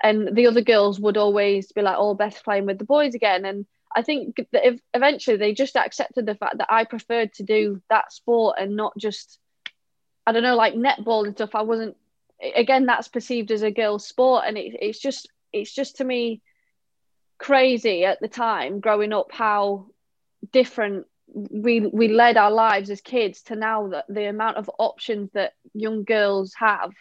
and 0.03 0.35
the 0.35 0.47
other 0.47 0.61
girls 0.61 0.99
would 0.99 1.17
always 1.17 1.71
be 1.71 1.81
like, 1.81 1.95
"Oh, 1.97 2.13
Beth's 2.13 2.41
playing 2.41 2.65
with 2.65 2.77
the 2.77 2.85
boys 2.85 3.15
again." 3.15 3.45
And 3.45 3.65
I 3.95 4.01
think 4.01 4.37
that 4.51 4.67
if 4.67 4.79
eventually 4.93 5.37
they 5.37 5.53
just 5.53 5.75
accepted 5.75 6.25
the 6.25 6.35
fact 6.35 6.57
that 6.57 6.71
I 6.71 6.85
preferred 6.85 7.33
to 7.33 7.43
do 7.43 7.81
that 7.89 8.11
sport 8.11 8.57
and 8.59 8.75
not 8.75 8.97
just, 8.97 9.39
I 10.25 10.31
don't 10.31 10.43
know, 10.43 10.55
like 10.55 10.73
netball 10.73 11.25
and 11.25 11.35
stuff. 11.35 11.55
I 11.55 11.63
wasn't. 11.63 11.97
Again, 12.55 12.85
that's 12.85 13.07
perceived 13.07 13.51
as 13.51 13.61
a 13.61 13.71
girl's 13.71 14.07
sport, 14.07 14.45
and 14.47 14.57
it, 14.57 14.75
it's 14.81 14.99
just, 14.99 15.29
it's 15.53 15.73
just 15.73 15.97
to 15.97 16.03
me 16.03 16.41
crazy 17.37 18.05
at 18.05 18.19
the 18.21 18.27
time 18.27 18.79
growing 18.79 19.13
up 19.13 19.31
how 19.31 19.87
different 20.51 21.07
we 21.33 21.79
we 21.79 22.07
led 22.07 22.37
our 22.37 22.51
lives 22.51 22.89
as 22.89 23.01
kids 23.01 23.41
to 23.41 23.55
now 23.55 23.87
that 23.87 24.05
the 24.09 24.25
amount 24.25 24.57
of 24.57 24.69
options 24.77 25.31
that 25.33 25.53
young 25.73 26.03
girls 26.03 26.53
have 26.57 26.91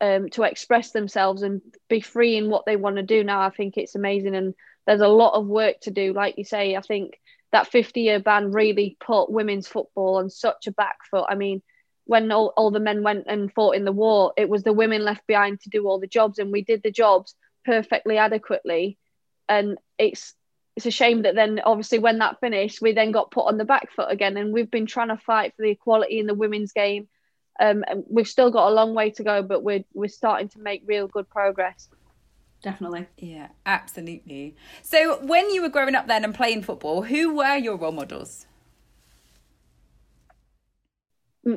um, 0.00 0.28
to 0.30 0.42
express 0.42 0.92
themselves 0.92 1.42
and 1.42 1.60
be 1.88 2.00
free 2.00 2.36
in 2.36 2.48
what 2.48 2.64
they 2.64 2.76
want 2.76 2.96
to 2.96 3.02
do 3.02 3.22
now. 3.22 3.40
I 3.40 3.50
think 3.50 3.76
it's 3.76 3.94
amazing, 3.94 4.34
and 4.34 4.54
there's 4.86 5.00
a 5.00 5.08
lot 5.08 5.34
of 5.34 5.46
work 5.46 5.80
to 5.82 5.90
do. 5.90 6.12
Like 6.12 6.38
you 6.38 6.44
say, 6.44 6.76
I 6.76 6.80
think 6.80 7.20
that 7.52 7.68
50 7.68 8.00
year 8.00 8.18
ban 8.18 8.52
really 8.52 8.96
put 9.00 9.30
women's 9.30 9.68
football 9.68 10.16
on 10.16 10.30
such 10.30 10.66
a 10.66 10.72
back 10.72 10.96
foot. 11.10 11.26
I 11.28 11.34
mean, 11.34 11.62
when 12.04 12.30
all, 12.32 12.52
all 12.56 12.70
the 12.70 12.80
men 12.80 13.02
went 13.02 13.26
and 13.28 13.52
fought 13.52 13.76
in 13.76 13.84
the 13.84 13.92
war, 13.92 14.32
it 14.36 14.48
was 14.48 14.62
the 14.62 14.72
women 14.72 15.04
left 15.04 15.26
behind 15.26 15.60
to 15.60 15.70
do 15.70 15.86
all 15.86 15.98
the 15.98 16.06
jobs, 16.06 16.38
and 16.38 16.52
we 16.52 16.62
did 16.62 16.82
the 16.82 16.90
jobs 16.90 17.34
perfectly 17.64 18.18
adequately. 18.18 18.98
And 19.48 19.78
it's 19.98 20.34
it's 20.74 20.86
a 20.86 20.90
shame 20.90 21.22
that 21.22 21.34
then 21.34 21.60
obviously 21.62 21.98
when 21.98 22.18
that 22.18 22.40
finished, 22.40 22.80
we 22.80 22.92
then 22.92 23.12
got 23.12 23.30
put 23.30 23.46
on 23.46 23.58
the 23.58 23.64
back 23.64 23.90
foot 23.92 24.10
again, 24.10 24.36
and 24.36 24.52
we've 24.52 24.70
been 24.70 24.86
trying 24.86 25.08
to 25.08 25.16
fight 25.16 25.54
for 25.56 25.62
the 25.62 25.70
equality 25.70 26.18
in 26.18 26.26
the 26.26 26.34
women's 26.34 26.72
game 26.72 27.08
um, 27.60 27.84
we've 28.08 28.28
still 28.28 28.50
got 28.50 28.68
a 28.68 28.74
long 28.74 28.94
way 28.94 29.10
to 29.10 29.22
go, 29.22 29.42
but 29.42 29.62
we're 29.62 29.84
we're 29.92 30.08
starting 30.08 30.48
to 30.50 30.58
make 30.58 30.82
real 30.86 31.06
good 31.06 31.28
progress. 31.28 31.88
Definitely. 32.62 33.06
Yeah, 33.18 33.48
absolutely. 33.66 34.56
So, 34.82 35.18
when 35.24 35.50
you 35.50 35.62
were 35.62 35.68
growing 35.68 35.94
up 35.94 36.06
then 36.06 36.24
and 36.24 36.34
playing 36.34 36.62
football, 36.62 37.02
who 37.02 37.34
were 37.34 37.56
your 37.56 37.76
role 37.76 37.92
models? 37.92 38.46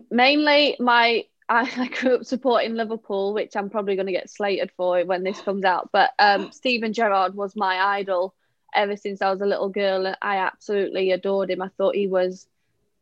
Mainly, 0.09 0.75
my 0.79 1.25
I, 1.49 1.89
grew 1.99 2.15
up 2.15 2.25
supporting 2.25 2.73
Liverpool, 2.73 3.33
which 3.33 3.55
I'm 3.55 3.69
probably 3.69 3.95
going 3.95 4.07
to 4.07 4.11
get 4.11 4.29
slated 4.29 4.71
for 4.75 5.03
when 5.05 5.23
this 5.23 5.39
comes 5.41 5.63
out. 5.63 5.89
But 5.91 6.11
um, 6.17 6.51
Steven 6.53 6.93
Gerrard 6.93 7.35
was 7.35 7.55
my 7.55 7.79
idol 7.79 8.33
ever 8.73 8.97
since 8.97 9.21
I 9.21 9.31
was 9.31 9.41
a 9.41 9.45
little 9.45 9.69
girl. 9.69 10.13
I 10.21 10.37
absolutely 10.37 11.11
adored 11.11 11.51
him. 11.51 11.61
I 11.61 11.69
thought 11.77 11.95
he 11.95 12.07
was 12.07 12.47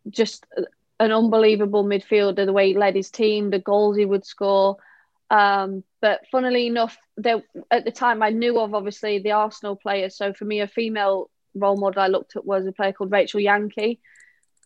just 0.09 0.45
an 0.99 1.11
unbelievable 1.11 1.83
midfielder, 1.83 2.45
the 2.45 2.53
way 2.53 2.67
he 2.67 2.77
led 2.77 2.95
his 2.95 3.09
team, 3.09 3.49
the 3.49 3.59
goals 3.59 3.97
he 3.97 4.05
would 4.05 4.25
score. 4.25 4.77
Um, 5.29 5.83
but 6.01 6.21
funnily 6.31 6.67
enough, 6.67 6.97
there 7.17 7.41
at 7.71 7.85
the 7.85 7.91
time 7.91 8.21
I 8.21 8.29
knew 8.29 8.59
of 8.59 8.75
obviously 8.75 9.19
the 9.19 9.31
Arsenal 9.31 9.75
players. 9.75 10.15
So 10.15 10.33
for 10.33 10.45
me, 10.45 10.59
a 10.59 10.67
female 10.67 11.29
role 11.55 11.77
model 11.77 12.01
I 12.01 12.07
looked 12.07 12.35
at 12.35 12.45
was 12.45 12.67
a 12.67 12.71
player 12.71 12.93
called 12.93 13.11
Rachel 13.11 13.39
Yankey, 13.39 13.99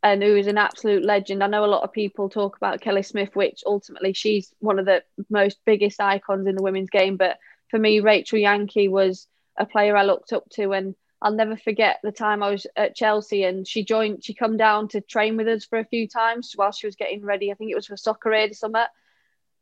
and 0.04 0.22
who 0.22 0.36
is 0.36 0.48
an 0.48 0.58
absolute 0.58 1.04
legend. 1.04 1.44
I 1.44 1.48
know 1.48 1.66
a 1.66 1.68
lot 1.68 1.84
of 1.84 1.92
people 1.92 2.30
talk 2.30 2.58
about 2.58 2.82
Kelly 2.82 3.04
Smith, 3.04 3.36
which 3.36 3.64
ultimately 3.66 4.14
she's 4.14 4.54
one 4.60 4.80
of 4.80 4.86
the 4.86 5.04
most 5.30 5.58
biggest 5.66 6.00
icons 6.00 6.48
in 6.48 6.56
the 6.56 6.64
women's 6.64 6.90
game. 6.90 7.18
But 7.18 7.38
for 7.70 7.80
me, 7.80 8.00
Rachel 8.00 8.40
Yankey 8.40 8.88
was 8.88 9.28
a 9.58 9.66
player 9.66 9.98
I 9.98 10.04
looked 10.04 10.34
up 10.34 10.48
to, 10.52 10.74
and 10.74 10.96
I'll 11.22 11.34
never 11.34 11.58
forget 11.58 12.00
the 12.04 12.12
time 12.12 12.44
I 12.44 12.52
was 12.52 12.68
at 12.76 12.96
Chelsea 12.96 13.44
and 13.44 13.68
she 13.68 13.84
joined, 13.84 14.24
she 14.24 14.36
come 14.36 14.56
down 14.56 14.88
to 14.90 15.02
train 15.02 15.36
with 15.36 15.48
us 15.48 15.66
for 15.66 15.80
a 15.80 15.86
few 15.86 16.08
times 16.08 16.54
while 16.56 16.72
she 16.72 16.86
was 16.86 16.96
getting 16.96 17.26
ready. 17.26 17.52
I 17.52 17.56
think 17.56 17.72
it 17.72 17.76
was 17.76 17.88
for 17.88 17.98
soccer 17.98 18.34
aid 18.34 18.52
or 18.52 18.54
something. 18.54 18.84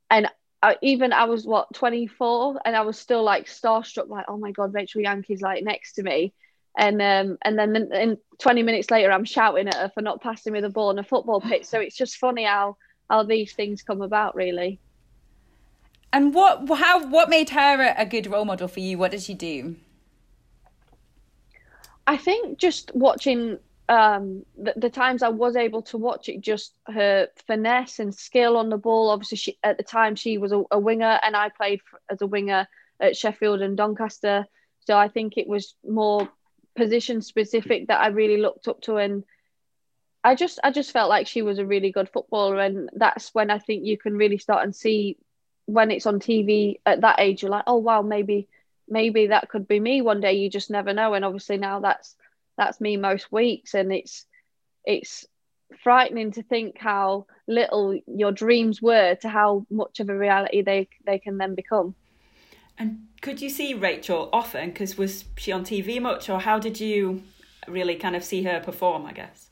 And 0.10 0.28
I, 0.62 0.78
even 0.82 1.14
I 1.14 1.26
was 1.26 1.46
what 1.46 1.74
24 1.74 2.60
and 2.66 2.76
I 2.76 2.82
was 2.82 3.00
still 3.00 3.24
like 3.24 3.46
starstruck, 3.46 4.10
like, 4.10 4.26
oh 4.28 4.38
my 4.38 4.52
God, 4.52 4.74
Rachel 4.74 5.02
Yankey's 5.02 5.42
like 5.42 5.64
next 5.64 5.94
to 5.94 6.04
me. 6.04 6.34
And 6.78 7.02
um, 7.02 7.38
and 7.44 7.58
then 7.58 7.76
in 7.94 8.18
20 8.40 8.64
minutes 8.64 8.92
later, 8.92 9.12
I'm 9.12 9.26
shouting 9.26 9.68
at 9.68 9.76
her 9.76 9.92
for 9.94 10.02
not 10.02 10.22
passing 10.22 10.54
me 10.54 10.62
the 10.62 10.70
ball 10.70 10.90
on 10.90 11.00
a 11.00 11.04
football 11.04 11.40
pitch. 11.40 11.66
So 11.66 11.80
it's 11.80 11.96
just 11.96 12.18
funny 12.18 12.44
how 12.44 12.78
how 13.10 13.24
these 13.24 13.54
things 13.54 13.82
come 13.82 14.02
about, 14.02 14.36
really. 14.36 14.80
And 16.12 16.34
what 16.34 16.70
how 16.78 17.08
what 17.08 17.30
made 17.30 17.50
her 17.52 17.94
a 17.98 18.06
good 18.06 18.28
role 18.28 18.46
model 18.46 18.68
for 18.68 18.82
you? 18.82 18.98
What 18.98 19.12
did 19.12 19.22
she 19.22 19.34
do? 19.34 19.78
I 22.08 22.18
think 22.18 22.60
just 22.60 22.94
watching 22.94 23.58
um, 23.90 24.46
the, 24.58 24.74
the, 24.76 24.90
times 24.90 25.24
I 25.24 25.30
was 25.30 25.56
able 25.56 25.82
to 25.84 25.98
watch 25.98 26.30
it, 26.30 26.42
just 26.42 26.74
her 26.88 27.28
finesse 27.48 28.00
and 28.00 28.14
skill 28.14 28.58
on 28.58 28.70
the 28.70 28.78
ball. 28.78 29.10
Obviously, 29.10 29.38
she, 29.38 29.58
at 29.64 29.78
the 29.78 29.84
time 29.84 30.16
she 30.16 30.38
was 30.38 30.52
a, 30.52 30.64
a 30.72 30.80
winger, 30.80 31.20
and 31.24 31.36
I 31.36 31.50
played 31.50 31.82
as 32.10 32.22
a 32.22 32.28
winger 32.28 32.68
at 33.00 33.16
Sheffield 33.16 33.62
and 33.62 33.78
Doncaster. 33.78 34.46
So 34.88 34.98
I 34.98 35.08
think 35.08 35.38
it 35.38 35.48
was 35.48 35.76
more 35.88 36.30
position 36.76 37.22
specific 37.22 37.88
that 37.88 38.02
I 38.02 38.08
really 38.08 38.38
looked 38.38 38.68
up 38.68 38.82
to, 38.82 38.98
and 38.98 39.24
I 40.24 40.36
just 40.36 40.60
I 40.64 40.72
just 40.72 40.92
felt 40.92 41.10
like 41.10 41.28
she 41.28 41.42
was 41.42 41.60
a 41.60 41.66
really 41.66 41.92
good 41.92 42.10
footballer, 42.10 42.60
and 42.60 42.90
that's 42.94 43.34
when 43.34 43.50
I 43.50 43.60
think 43.60 43.86
you 43.86 43.98
can 43.98 44.18
really 44.18 44.38
start 44.38 44.64
and 44.64 44.76
see 44.76 45.18
when 45.66 45.92
it's 45.92 46.06
on 46.06 46.20
TV 46.20 46.80
at 46.86 47.02
that 47.02 47.20
age. 47.20 47.42
You're 47.42 47.52
like, 47.52 47.66
oh 47.68 47.78
wow, 47.78 48.02
maybe 48.02 48.48
maybe 48.88 49.28
that 49.28 49.50
could 49.50 49.68
be 49.68 49.80
me 49.80 50.02
one 50.02 50.22
day 50.22 50.34
you 50.34 50.50
just 50.50 50.70
never 50.70 50.94
know 50.94 51.14
and 51.14 51.26
obviously 51.26 51.58
now 51.58 51.80
that's 51.80 52.16
that's 52.58 52.80
me 52.80 52.98
most 52.98 53.32
weeks 53.32 53.74
and 53.74 53.92
it's 53.92 54.26
it's 54.86 55.26
frightening 55.84 56.32
to 56.32 56.44
think 56.44 56.78
how 56.78 57.26
little 57.48 58.00
your 58.08 58.32
dreams 58.32 58.82
were 58.82 59.16
to 59.16 59.28
how 59.28 59.66
much 59.70 60.00
of 60.00 60.10
a 60.10 60.18
reality 60.18 60.62
they 60.62 60.88
they 61.06 61.20
can 61.20 61.38
then 61.38 61.56
become 61.56 61.96
and 62.78 63.08
could 63.22 63.42
you 63.42 63.50
see 63.50 63.74
Rachel 63.74 64.30
often? 64.32 64.70
Because 64.70 64.98
was 64.98 65.26
she 65.38 65.52
on 65.52 65.64
TV 65.64 66.02
much 66.02 66.30
or 66.30 66.40
how 66.42 66.60
did 66.60 66.80
you 66.80 67.24
really 67.68 67.96
kind 67.96 68.16
of 68.16 68.24
see 68.24 68.44
her 68.44 68.60
perform 68.60 69.06
I 69.06 69.14
guess? 69.14 69.50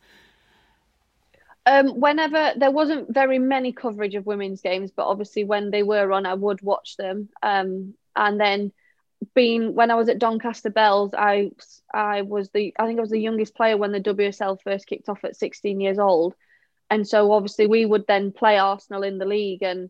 Um, 1.65 1.99
whenever 1.99 2.53
there 2.57 2.71
wasn't 2.71 3.13
very 3.13 3.39
many 3.39 3.71
coverage 3.71 4.15
of 4.15 4.25
women's 4.25 4.61
games, 4.61 4.91
but 4.91 5.07
obviously 5.07 5.45
when 5.45 5.71
they 5.71 5.81
were 5.81 6.11
on, 6.11 6.25
I 6.25 6.33
would 6.33 6.61
watch 6.61 6.97
them. 6.97 7.29
Um, 7.41 7.93
and 8.15 8.39
then 8.39 8.73
being 9.33 9.73
when 9.73 9.89
I 9.89 9.95
was 9.95 10.09
at 10.09 10.19
Doncaster 10.19 10.69
Belles, 10.69 11.13
I 11.17 11.51
I 11.93 12.21
was 12.23 12.49
the 12.49 12.73
I 12.77 12.85
think 12.85 12.99
I 12.99 13.01
was 13.01 13.11
the 13.11 13.19
youngest 13.19 13.55
player 13.55 13.77
when 13.77 13.93
the 13.93 14.01
WSL 14.01 14.61
first 14.61 14.87
kicked 14.87 15.07
off 15.07 15.23
at 15.23 15.37
16 15.37 15.79
years 15.79 15.99
old, 15.99 16.35
and 16.89 17.07
so 17.07 17.31
obviously 17.31 17.67
we 17.67 17.85
would 17.85 18.07
then 18.07 18.33
play 18.33 18.57
Arsenal 18.57 19.03
in 19.03 19.17
the 19.17 19.25
league, 19.25 19.63
and 19.63 19.89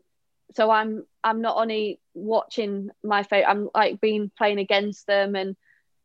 so 0.56 0.70
I'm 0.70 1.06
I'm 1.24 1.42
not 1.42 1.58
only 1.58 2.00
watching 2.14 2.90
my 3.04 3.24
favorite, 3.24 3.50
I'm 3.50 3.70
like 3.74 4.02
being 4.02 4.32
playing 4.38 4.60
against 4.60 5.08
them, 5.08 5.36
and 5.36 5.56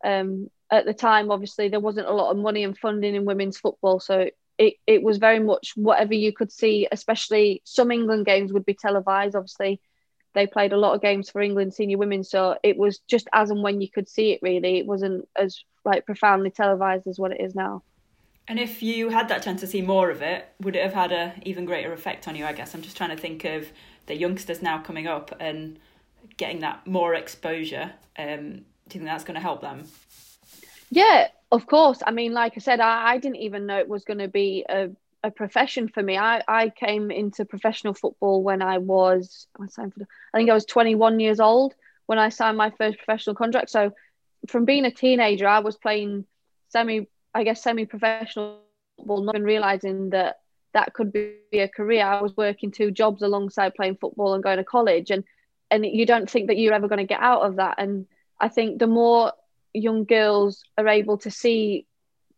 um, 0.04 0.50
at 0.70 0.84
the 0.84 0.94
time 0.94 1.30
obviously 1.30 1.68
there 1.68 1.80
wasn't 1.80 2.08
a 2.08 2.12
lot 2.12 2.30
of 2.30 2.36
money 2.36 2.62
and 2.62 2.76
funding 2.76 3.14
in 3.14 3.24
women's 3.24 3.58
football, 3.58 4.00
so 4.00 4.28
it, 4.58 4.74
it 4.86 5.02
was 5.02 5.18
very 5.18 5.38
much 5.38 5.72
whatever 5.76 6.14
you 6.14 6.32
could 6.32 6.50
see, 6.50 6.88
especially 6.90 7.62
some 7.64 7.90
England 7.92 8.26
games 8.26 8.52
would 8.52 8.66
be 8.66 8.74
televised. 8.74 9.36
Obviously, 9.36 9.80
they 10.34 10.46
played 10.46 10.72
a 10.72 10.76
lot 10.76 10.94
of 10.94 11.00
games 11.00 11.30
for 11.30 11.40
England 11.40 11.74
senior 11.74 11.96
women, 11.96 12.24
so 12.24 12.58
it 12.62 12.76
was 12.76 12.98
just 13.06 13.28
as 13.32 13.50
and 13.50 13.62
when 13.62 13.80
you 13.80 13.88
could 13.88 14.08
see 14.08 14.32
it. 14.32 14.40
Really, 14.42 14.78
it 14.78 14.86
wasn't 14.86 15.28
as 15.36 15.62
like 15.84 16.06
profoundly 16.06 16.50
televised 16.50 17.06
as 17.06 17.18
what 17.18 17.32
it 17.32 17.40
is 17.40 17.54
now. 17.54 17.82
And 18.48 18.58
if 18.58 18.82
you 18.82 19.10
had 19.10 19.28
that 19.28 19.42
chance 19.42 19.60
to 19.60 19.66
see 19.66 19.82
more 19.82 20.10
of 20.10 20.22
it, 20.22 20.48
would 20.60 20.74
it 20.74 20.82
have 20.82 20.94
had 20.94 21.12
a 21.12 21.34
even 21.42 21.66
greater 21.66 21.92
effect 21.92 22.26
on 22.26 22.34
you? 22.34 22.46
I 22.46 22.54
guess 22.54 22.74
I'm 22.74 22.82
just 22.82 22.96
trying 22.96 23.10
to 23.10 23.16
think 23.16 23.44
of 23.44 23.70
the 24.06 24.16
youngsters 24.16 24.62
now 24.62 24.78
coming 24.78 25.06
up 25.06 25.36
and 25.38 25.78
getting 26.38 26.60
that 26.60 26.86
more 26.86 27.14
exposure. 27.14 27.92
Um, 28.18 28.64
do 28.88 28.94
you 28.94 29.00
think 29.00 29.04
that's 29.04 29.24
going 29.24 29.34
to 29.34 29.40
help 29.40 29.60
them? 29.60 29.84
Yeah, 30.90 31.28
of 31.52 31.66
course. 31.66 32.00
I 32.06 32.12
mean, 32.12 32.32
like 32.32 32.54
I 32.56 32.60
said, 32.60 32.80
I, 32.80 33.10
I 33.10 33.18
didn't 33.18 33.36
even 33.36 33.66
know 33.66 33.78
it 33.78 33.88
was 33.88 34.04
going 34.04 34.20
to 34.20 34.28
be 34.28 34.64
a, 34.68 34.88
a 35.22 35.30
profession 35.30 35.88
for 35.88 36.02
me. 36.02 36.16
I, 36.16 36.42
I 36.48 36.70
came 36.70 37.10
into 37.10 37.44
professional 37.44 37.92
football 37.92 38.42
when 38.42 38.62
I 38.62 38.78
was, 38.78 39.46
I 39.60 39.66
think 40.38 40.50
I 40.50 40.54
was 40.54 40.64
21 40.64 41.20
years 41.20 41.40
old 41.40 41.74
when 42.06 42.18
I 42.18 42.30
signed 42.30 42.56
my 42.56 42.70
first 42.70 42.96
professional 42.96 43.36
contract. 43.36 43.68
So 43.68 43.92
from 44.46 44.64
being 44.64 44.86
a 44.86 44.90
teenager, 44.90 45.46
I 45.46 45.58
was 45.58 45.76
playing 45.76 46.24
semi, 46.70 47.08
I 47.34 47.44
guess, 47.44 47.62
semi 47.62 47.84
professional 47.84 48.60
football, 48.96 49.22
not 49.22 49.34
even 49.34 49.44
realizing 49.44 50.10
that 50.10 50.36
that 50.72 50.94
could 50.94 51.12
be 51.12 51.34
a 51.52 51.68
career. 51.68 52.06
I 52.06 52.22
was 52.22 52.36
working 52.36 52.70
two 52.70 52.90
jobs 52.90 53.20
alongside 53.20 53.74
playing 53.74 53.96
football 54.00 54.34
and 54.34 54.42
going 54.42 54.58
to 54.58 54.64
college. 54.64 55.10
And, 55.10 55.24
and 55.70 55.84
you 55.84 56.06
don't 56.06 56.30
think 56.30 56.48
that 56.48 56.58
you're 56.58 56.74
ever 56.74 56.88
going 56.88 56.98
to 56.98 57.04
get 57.04 57.20
out 57.20 57.42
of 57.42 57.56
that. 57.56 57.76
And 57.78 58.06
I 58.40 58.48
think 58.48 58.78
the 58.78 58.86
more 58.86 59.32
young 59.74 60.04
girls 60.04 60.62
are 60.76 60.88
able 60.88 61.18
to 61.18 61.30
see 61.30 61.86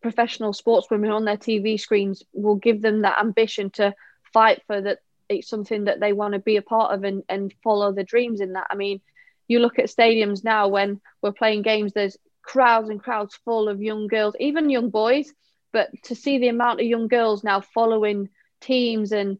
professional 0.02 0.52
sportswomen 0.52 1.14
on 1.14 1.24
their 1.24 1.36
TV 1.36 1.78
screens 1.78 2.22
will 2.32 2.56
give 2.56 2.82
them 2.82 3.02
that 3.02 3.20
ambition 3.20 3.70
to 3.70 3.94
fight 4.32 4.62
for 4.66 4.80
that 4.80 4.98
it's 5.28 5.48
something 5.48 5.84
that 5.84 6.00
they 6.00 6.12
want 6.12 6.34
to 6.34 6.40
be 6.40 6.56
a 6.56 6.62
part 6.62 6.92
of 6.92 7.04
and, 7.04 7.22
and 7.28 7.54
follow 7.62 7.92
the 7.92 8.04
dreams 8.04 8.40
in 8.40 8.54
that. 8.54 8.66
I 8.70 8.74
mean, 8.74 9.00
you 9.46 9.60
look 9.60 9.78
at 9.78 9.86
stadiums 9.86 10.42
now 10.42 10.68
when 10.68 11.00
we're 11.22 11.32
playing 11.32 11.62
games, 11.62 11.92
there's 11.92 12.16
crowds 12.42 12.88
and 12.88 13.02
crowds 13.02 13.38
full 13.44 13.68
of 13.68 13.80
young 13.80 14.08
girls, 14.08 14.34
even 14.40 14.70
young 14.70 14.90
boys. 14.90 15.32
But 15.72 15.90
to 16.04 16.16
see 16.16 16.38
the 16.38 16.48
amount 16.48 16.80
of 16.80 16.86
young 16.86 17.06
girls 17.06 17.44
now 17.44 17.60
following 17.60 18.28
teams 18.60 19.12
and 19.12 19.38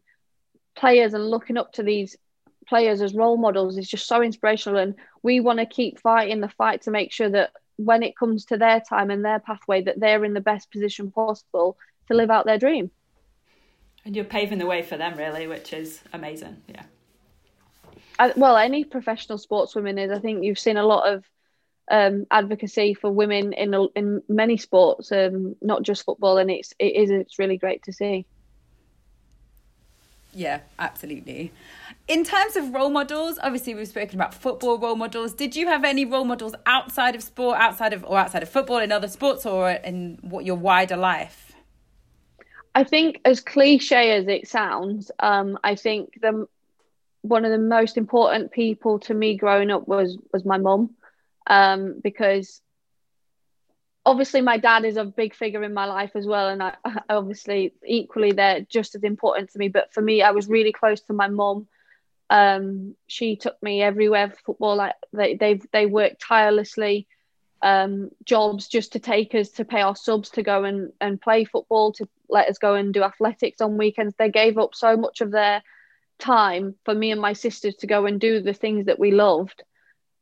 players 0.75 1.13
and 1.13 1.29
looking 1.29 1.57
up 1.57 1.73
to 1.73 1.83
these 1.83 2.15
players 2.67 3.01
as 3.01 3.13
role 3.13 3.37
models 3.37 3.77
is 3.77 3.89
just 3.89 4.07
so 4.07 4.21
inspirational. 4.21 4.79
And 4.79 4.95
we 5.23 5.39
want 5.39 5.59
to 5.59 5.65
keep 5.65 5.99
fighting 5.99 6.41
the 6.41 6.49
fight 6.49 6.83
to 6.83 6.91
make 6.91 7.11
sure 7.11 7.29
that 7.29 7.51
when 7.77 8.03
it 8.03 8.17
comes 8.17 8.45
to 8.45 8.57
their 8.57 8.79
time 8.79 9.09
and 9.09 9.25
their 9.25 9.39
pathway 9.39 9.81
that 9.83 9.99
they're 9.99 10.23
in 10.23 10.33
the 10.33 10.41
best 10.41 10.71
position 10.71 11.11
possible 11.11 11.77
to 12.07 12.13
live 12.13 12.29
out 12.29 12.45
their 12.45 12.57
dream. 12.57 12.91
And 14.05 14.15
you're 14.15 14.25
paving 14.25 14.59
the 14.59 14.65
way 14.65 14.81
for 14.81 14.97
them 14.97 15.17
really 15.17 15.47
which 15.47 15.73
is 15.73 16.01
amazing 16.13 16.57
yeah. 16.67 16.83
I, 18.19 18.33
well 18.35 18.57
any 18.57 18.83
professional 18.83 19.37
sportswoman 19.37 20.03
is. 20.03 20.11
I 20.11 20.19
think 20.19 20.43
you've 20.43 20.59
seen 20.59 20.77
a 20.77 20.85
lot 20.85 21.11
of 21.11 21.23
um, 21.89 22.25
advocacy 22.31 22.93
for 22.93 23.11
women 23.11 23.53
in 23.53 23.73
in 23.95 24.21
many 24.29 24.57
sports 24.57 25.11
um, 25.11 25.55
not 25.61 25.83
just 25.83 26.05
football 26.05 26.37
and 26.37 26.49
it's 26.49 26.73
it 26.79 26.95
is 26.95 27.09
it's 27.11 27.39
really 27.39 27.57
great 27.57 27.83
to 27.83 27.93
see 27.93 28.25
yeah 30.33 30.61
absolutely 30.79 31.51
in 32.07 32.25
terms 32.25 32.57
of 32.57 32.73
role 32.73 32.89
models, 32.89 33.39
obviously 33.41 33.73
we've 33.73 33.87
spoken 33.87 34.15
about 34.15 34.33
football 34.33 34.77
role 34.77 34.95
models. 34.95 35.33
Did 35.33 35.55
you 35.55 35.67
have 35.67 35.85
any 35.85 36.03
role 36.03 36.25
models 36.25 36.53
outside 36.65 37.15
of 37.15 37.23
sport, 37.23 37.57
outside 37.57 37.93
of 37.93 38.03
or 38.03 38.17
outside 38.17 38.43
of 38.43 38.49
football 38.49 38.79
in 38.79 38.91
other 38.91 39.07
sports 39.07 39.45
or 39.45 39.71
in 39.71 40.17
what 40.21 40.43
your 40.43 40.57
wider 40.57 40.97
life? 40.97 41.53
I 42.73 42.83
think 42.83 43.21
as 43.23 43.39
cliche 43.39 44.11
as 44.11 44.27
it 44.27 44.47
sounds, 44.47 45.11
um, 45.19 45.57
I 45.63 45.75
think 45.75 46.19
the 46.21 46.47
one 47.21 47.45
of 47.45 47.51
the 47.51 47.59
most 47.59 47.97
important 47.97 48.51
people 48.51 48.99
to 48.99 49.13
me 49.13 49.37
growing 49.37 49.71
up 49.71 49.87
was 49.87 50.17
was 50.33 50.43
my 50.43 50.57
mum, 50.57 50.89
um, 51.47 51.99
because 52.03 52.61
obviously 54.05 54.41
my 54.41 54.57
dad 54.57 54.85
is 54.85 54.97
a 54.97 55.05
big 55.05 55.35
figure 55.35 55.63
in 55.63 55.73
my 55.73 55.85
life 55.85 56.11
as 56.15 56.25
well, 56.25 56.49
and 56.49 56.61
I 56.63 56.75
obviously 57.09 57.73
equally 57.85 58.31
they're 58.31 58.61
just 58.61 58.95
as 58.95 59.03
important 59.03 59.51
to 59.51 59.59
me. 59.59 59.67
But 59.67 59.93
for 59.93 60.01
me, 60.01 60.21
I 60.21 60.31
was 60.31 60.47
really 60.47 60.71
close 60.71 61.01
to 61.01 61.13
my 61.13 61.27
mom 61.27 61.67
um, 62.31 62.95
she 63.07 63.35
took 63.35 63.61
me 63.61 63.81
everywhere 63.81 64.29
for 64.29 64.37
football. 64.37 64.77
Like 64.77 64.95
they 65.11 65.35
they 65.35 65.59
they 65.73 65.85
worked 65.85 66.21
tirelessly, 66.21 67.05
um, 67.61 68.09
jobs 68.23 68.69
just 68.69 68.93
to 68.93 68.99
take 68.99 69.35
us 69.35 69.49
to 69.51 69.65
pay 69.65 69.81
our 69.81 69.97
subs 69.97 70.29
to 70.31 70.41
go 70.41 70.63
and 70.63 70.93
and 71.01 71.21
play 71.21 71.43
football, 71.43 71.91
to 71.93 72.07
let 72.29 72.47
us 72.47 72.57
go 72.57 72.75
and 72.75 72.93
do 72.93 73.03
athletics 73.03 73.59
on 73.59 73.77
weekends. 73.77 74.15
They 74.17 74.31
gave 74.31 74.57
up 74.57 74.73
so 74.73 74.95
much 74.95 75.19
of 75.19 75.31
their 75.31 75.61
time 76.19 76.75
for 76.85 76.95
me 76.95 77.11
and 77.11 77.19
my 77.19 77.33
sisters 77.33 77.75
to 77.75 77.87
go 77.87 78.05
and 78.05 78.19
do 78.19 78.39
the 78.41 78.53
things 78.53 78.85
that 78.85 78.99
we 78.99 79.11
loved 79.11 79.63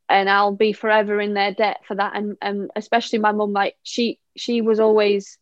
and 0.10 0.30
I'll 0.30 0.56
be 0.56 0.74
forever 0.74 1.22
in 1.22 1.34
their 1.34 1.54
debt 1.54 1.82
for 1.88 1.96
that 1.96 2.16
and 2.16 2.36
and 2.42 2.72
especially 2.76 3.20
my 3.20 3.32
mum 3.32 3.54
like 3.54 3.76
she 3.84 4.20
she 4.36 4.62
was 4.62 4.80
always 4.80 5.38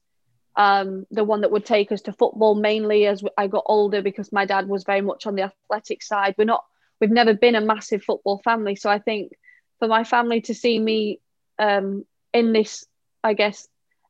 um, 0.58 1.06
the 1.12 1.24
one 1.24 1.42
that 1.42 1.52
would 1.52 1.66
take 1.66 1.92
us 1.92 2.02
to 2.02 2.14
football 2.14 2.56
mainly 2.56 3.06
as 3.06 3.24
I 3.38 3.48
got 3.48 3.64
older 3.68 4.02
because 4.02 4.34
my 4.34 4.46
dad 4.46 4.68
was 4.68 4.84
very 4.84 5.02
much 5.02 5.28
on 5.28 5.36
the 5.36 5.44
athletic 5.44 6.02
side. 6.02 6.34
We're 6.36 6.46
not, 6.46 6.66
we've 7.00 7.12
never 7.12 7.36
been 7.36 7.54
a 7.54 7.62
massive 7.62 8.04
football 8.04 8.42
family. 8.44 8.76
So 8.76 8.90
I 8.90 8.98
think 8.98 9.34
for 9.78 9.88
my 9.88 10.04
family 10.04 10.42
to 10.42 10.56
see 10.56 10.80
me 10.80 11.22
um, 11.60 12.06
in 12.34 12.54
this, 12.54 12.86
I 13.24 13.36
guess, 13.36 13.68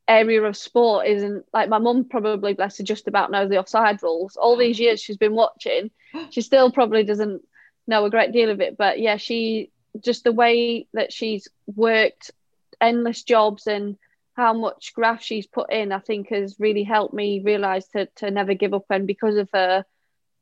area 0.08 0.42
of 0.42 0.56
sport 0.56 1.08
isn't 1.08 1.44
like 1.54 1.68
my 1.68 1.80
mum 1.80 2.06
probably, 2.10 2.54
bless 2.54 2.78
her, 2.78 2.84
just 2.86 3.10
about 3.10 3.30
knows 3.30 3.50
the 3.50 3.60
offside 3.60 4.02
rules. 4.02 4.38
All 4.38 4.56
these 4.56 4.80
years 4.80 5.02
she's 5.02 5.18
been 5.18 5.36
watching, 5.36 5.92
she 6.30 6.40
still 6.40 6.72
probably 6.72 7.04
doesn't 7.04 7.42
know 7.88 8.06
a 8.06 8.10
great 8.10 8.32
deal 8.32 8.52
of 8.52 8.62
it. 8.62 8.78
But 8.78 9.02
yeah, 9.02 9.18
she 9.18 9.70
just 10.02 10.24
the 10.24 10.32
way 10.32 10.88
that 10.94 11.12
she's 11.12 11.48
worked 11.66 12.32
endless 12.80 13.24
jobs 13.24 13.68
and 13.68 13.98
how 14.36 14.54
much 14.54 14.94
graft 14.94 15.24
she's 15.24 15.48
put 15.48 15.72
in, 15.72 15.92
I 15.92 16.00
think 16.00 16.30
has 16.30 16.60
really 16.60 16.84
helped 16.84 17.14
me 17.14 17.42
realize 17.44 17.88
to, 17.90 18.08
to 18.18 18.30
never 18.30 18.54
give 18.54 18.74
up. 18.74 18.86
And 18.90 19.08
because 19.08 19.36
of 19.36 19.50
her, 19.54 19.84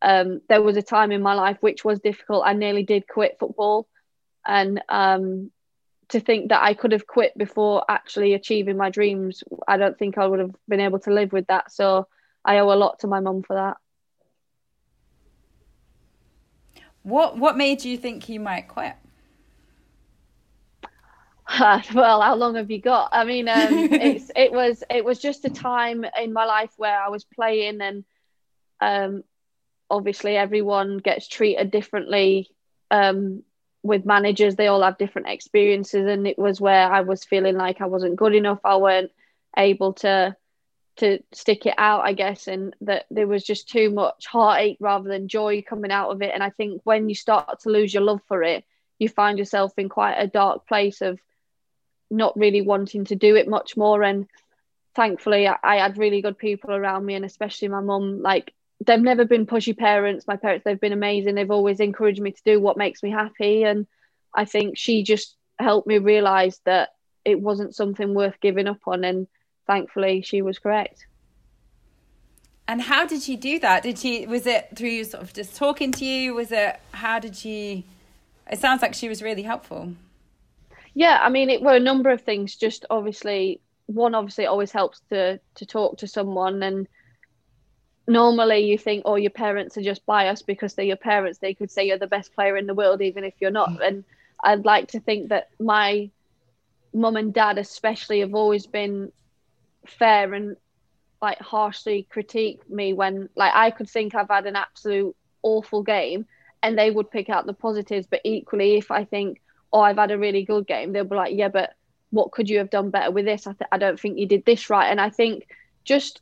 um, 0.02 0.42
there 0.50 0.62
was 0.62 0.76
a 0.76 0.82
time 0.82 1.12
in 1.12 1.22
my 1.22 1.34
life 1.34 1.58
which 1.62 1.86
was 1.86 2.02
difficult. 2.02 2.44
I 2.46 2.54
nearly 2.54 2.84
did 2.84 3.08
quit 3.08 3.38
football. 3.40 3.88
And 4.46 4.82
um, 4.90 5.50
to 6.10 6.20
think 6.20 6.50
that 6.50 6.62
I 6.62 6.74
could 6.74 6.92
have 6.92 7.08
quit 7.08 7.38
before 7.38 7.86
actually 7.90 8.34
achieving 8.34 8.78
my 8.78 8.90
dreams, 8.90 9.44
I 9.68 9.78
don't 9.78 9.98
think 9.98 10.18
I 10.18 10.28
would 10.28 10.40
have 10.40 10.56
been 10.68 10.82
able 10.82 11.00
to 11.00 11.14
live 11.14 11.32
with 11.32 11.48
that. 11.48 11.72
So 11.72 12.08
I 12.44 12.60
owe 12.60 12.72
a 12.72 12.76
lot 12.76 13.00
to 13.00 13.08
my 13.08 13.22
mum 13.22 13.44
for 13.44 13.56
that. 13.56 13.78
What 17.04 17.38
what 17.38 17.56
made 17.56 17.86
you 17.86 17.98
think 17.98 18.30
you 18.30 18.40
might 18.40 18.68
quit? 18.68 18.96
well, 21.94 22.22
how 22.22 22.36
long 22.36 22.56
have 22.56 22.72
you 22.72 22.82
got? 22.82 23.10
I 23.12 23.24
mean, 23.24 23.48
um, 23.48 23.74
it's 23.92 24.32
it 24.36 24.52
was 24.52 24.84
it 24.90 25.06
was 25.06 25.20
just 25.20 25.46
a 25.46 25.50
time 25.50 26.06
in 26.20 26.34
my 26.34 26.46
life 26.46 26.72
where 26.78 27.00
I 27.00 27.10
was 27.10 27.24
playing, 27.24 27.82
and 27.82 28.04
um, 28.82 29.24
obviously 29.90 30.36
everyone 30.36 30.98
gets 30.98 31.28
treated 31.28 31.72
differently 31.72 32.50
um, 32.90 33.44
with 33.84 34.06
managers. 34.06 34.56
They 34.56 34.68
all 34.68 34.82
have 34.82 34.98
different 34.98 35.30
experiences, 35.30 36.08
and 36.08 36.28
it 36.28 36.40
was 36.40 36.60
where 36.60 36.92
I 36.92 37.02
was 37.02 37.24
feeling 37.24 37.58
like 37.58 37.80
I 37.80 37.86
wasn't 37.86 38.16
good 38.16 38.34
enough. 38.34 38.60
I 38.64 38.78
weren't 38.78 39.12
able 39.56 39.94
to 39.94 40.36
to 40.98 41.20
stick 41.34 41.66
it 41.66 41.76
out, 41.78 42.06
I 42.06 42.14
guess, 42.14 42.48
and 42.48 42.76
that 42.82 43.06
there 43.12 43.28
was 43.28 43.44
just 43.44 43.70
too 43.70 43.90
much 43.90 44.26
heartache 44.26 44.78
rather 44.80 45.10
than 45.10 45.28
joy 45.28 45.62
coming 45.62 45.92
out 45.92 46.10
of 46.10 46.22
it. 46.22 46.32
And 46.34 46.42
I 46.42 46.50
think 46.52 46.82
when 46.86 47.10
you 47.10 47.16
start 47.16 47.60
to 47.62 47.70
lose 47.70 47.94
your 47.94 48.04
love 48.04 48.22
for 48.28 48.42
it, 48.44 48.64
you 48.98 49.10
find 49.10 49.38
yourself 49.38 49.74
in 49.78 49.90
quite 49.90 50.16
a 50.16 50.28
dark 50.28 50.68
place 50.68 51.02
of 51.02 51.20
not 52.10 52.38
really 52.38 52.62
wanting 52.62 53.06
to 53.06 53.16
do 53.16 53.36
it 53.36 53.48
much 53.48 53.76
more. 53.76 54.04
And 54.04 54.28
thankfully, 54.96 55.48
I, 55.48 55.58
I 55.64 55.76
had 55.78 55.98
really 55.98 56.22
good 56.22 56.38
people 56.38 56.72
around 56.74 57.06
me, 57.06 57.16
and 57.16 57.26
especially 57.26 57.68
my 57.68 57.82
mum. 57.82 58.22
Like 58.22 58.54
they've 58.86 59.00
never 59.00 59.26
been 59.26 59.46
pushy 59.46 59.78
parents. 59.78 60.28
My 60.28 60.36
parents, 60.38 60.64
they've 60.66 60.80
been 60.80 60.94
amazing. 60.94 61.36
They've 61.36 61.52
always 61.52 61.80
encouraged 61.80 62.22
me 62.22 62.32
to 62.32 62.44
do 62.44 62.60
what 62.60 62.78
makes 62.78 63.04
me 63.04 63.12
happy, 63.12 63.64
and 63.64 63.88
I 64.34 64.46
think 64.46 64.78
she 64.78 65.04
just 65.04 65.36
helped 65.60 65.88
me 65.88 65.98
realize 65.98 66.60
that 66.66 66.90
it 67.24 67.40
wasn't 67.40 67.76
something 67.76 68.14
worth 68.14 68.40
giving 68.42 68.68
up 68.68 68.82
on. 68.86 69.04
And 69.04 69.28
thankfully, 69.68 70.22
she 70.22 70.42
was 70.42 70.60
correct. 70.60 71.08
And 72.68 72.82
how 72.82 73.06
did 73.06 73.22
she 73.22 73.36
do 73.36 73.60
that? 73.60 73.84
Did 73.84 74.00
she 74.00 74.26
was 74.26 74.48
it 74.48 74.70
through 74.76 75.04
sort 75.04 75.24
of 75.24 75.34
just 75.34 75.56
talking 75.56 75.92
to 75.94 76.06
you? 76.06 76.34
Was 76.34 76.52
it 76.52 76.80
how 76.92 77.20
did 77.20 77.36
she? 77.36 77.86
It 78.50 78.60
sounds 78.60 78.82
like 78.82 78.94
she 78.94 79.08
was 79.10 79.22
really 79.22 79.44
helpful. 79.44 79.94
Yeah, 80.96 81.20
I 81.22 81.30
mean, 81.30 81.50
it 81.50 81.62
were 81.62 81.76
a 81.76 81.80
number 81.80 82.10
of 82.10 82.22
things. 82.22 82.56
Just 82.56 82.86
obviously, 82.90 83.60
one 83.86 84.16
obviously 84.16 84.46
always 84.48 84.72
helps 84.72 85.02
to 85.10 85.40
to 85.56 85.66
talk 85.66 85.98
to 86.00 86.08
someone, 86.08 86.64
and 86.64 86.88
normally 88.08 88.60
you 88.60 88.78
think, 88.78 89.04
oh, 89.06 89.16
your 89.16 89.32
parents 89.32 89.78
are 89.78 89.82
just 89.82 90.06
biased 90.06 90.48
because 90.48 90.74
they're 90.74 90.86
your 90.86 90.96
parents. 90.96 91.40
They 91.40 91.54
could 91.54 91.70
say 91.70 91.86
you're 91.88 91.98
the 91.98 92.08
best 92.08 92.34
player 92.34 92.56
in 92.58 92.66
the 92.66 92.74
world, 92.74 93.02
even 93.02 93.24
if 93.26 93.34
you're 93.40 93.52
not. 93.52 93.82
And 93.84 94.06
I'd 94.44 94.66
like 94.66 94.90
to 94.90 95.00
think 95.02 95.30
that 95.30 95.50
my 95.60 96.10
mum 96.94 97.18
and 97.18 97.34
dad, 97.34 97.58
especially, 97.58 98.22
have 98.22 98.34
always 98.34 98.66
been 98.66 99.12
fair 99.86 100.34
and 100.34 100.56
like 101.22 101.40
harshly 101.40 102.08
critique 102.10 102.70
me 102.70 102.94
when 102.94 103.30
like 103.36 103.54
I 103.56 103.72
could 103.72 103.90
think 103.90 104.16
I've 104.16 104.30
had 104.30 104.46
an 104.46 104.56
absolute 104.56 105.16
awful 105.42 105.84
game 105.84 106.26
and 106.64 106.78
they 106.78 106.92
would 106.92 107.12
pick 107.12 107.30
out 107.30 107.46
the 107.46 107.54
positives. 107.54 108.08
But 108.08 108.22
equally, 108.24 108.78
if 108.78 108.92
I 108.92 109.04
think, 109.06 109.42
oh, 109.76 109.82
I've 109.82 109.98
had 109.98 110.12
a 110.12 110.18
really 110.18 110.46
good 110.46 110.66
game, 110.66 110.94
they'll 110.94 111.04
be 111.04 111.18
like, 111.18 111.36
yeah, 111.36 111.50
but 111.50 111.76
what 112.12 112.32
could 112.32 112.50
you 112.50 112.60
have 112.60 112.70
done 112.70 112.92
better 112.92 113.12
with 113.12 113.26
this? 113.26 113.46
I, 113.46 113.52
th- 113.52 113.68
I 113.74 113.78
don't 113.78 114.00
think 114.00 114.18
you 114.18 114.26
did 114.26 114.46
this 114.46 114.70
right. 114.70 114.88
And 114.90 115.02
I 115.02 115.10
think 115.10 115.50
just 115.84 116.22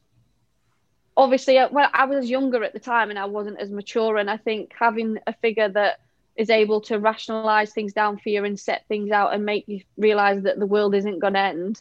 obviously, 1.15 1.59
uh, 1.59 1.69
well, 1.71 1.87
I 1.93 2.05
was 2.05 2.27
younger 2.27 2.63
at 2.63 2.73
the 2.73 2.79
time 2.79 3.11
and 3.11 3.19
I 3.19 3.25
wasn't 3.25 3.59
as 3.59 3.69
mature. 3.69 4.17
And 4.17 4.27
I 4.27 4.37
think 4.37 4.73
having 4.75 5.19
a 5.27 5.33
figure 5.33 5.69
that 5.69 5.99
is 6.35 6.49
able 6.49 6.81
to 6.81 6.97
rationalize 6.97 7.73
things 7.73 7.93
down 7.93 8.17
for 8.17 8.29
you 8.29 8.43
and 8.43 8.59
set 8.59 8.87
things 8.87 9.11
out 9.11 9.35
and 9.35 9.45
make 9.45 9.67
you 9.67 9.81
realize 9.97 10.41
that 10.41 10.57
the 10.57 10.65
world 10.65 10.95
isn't 10.95 11.19
going 11.19 11.33
to 11.33 11.39
end 11.39 11.79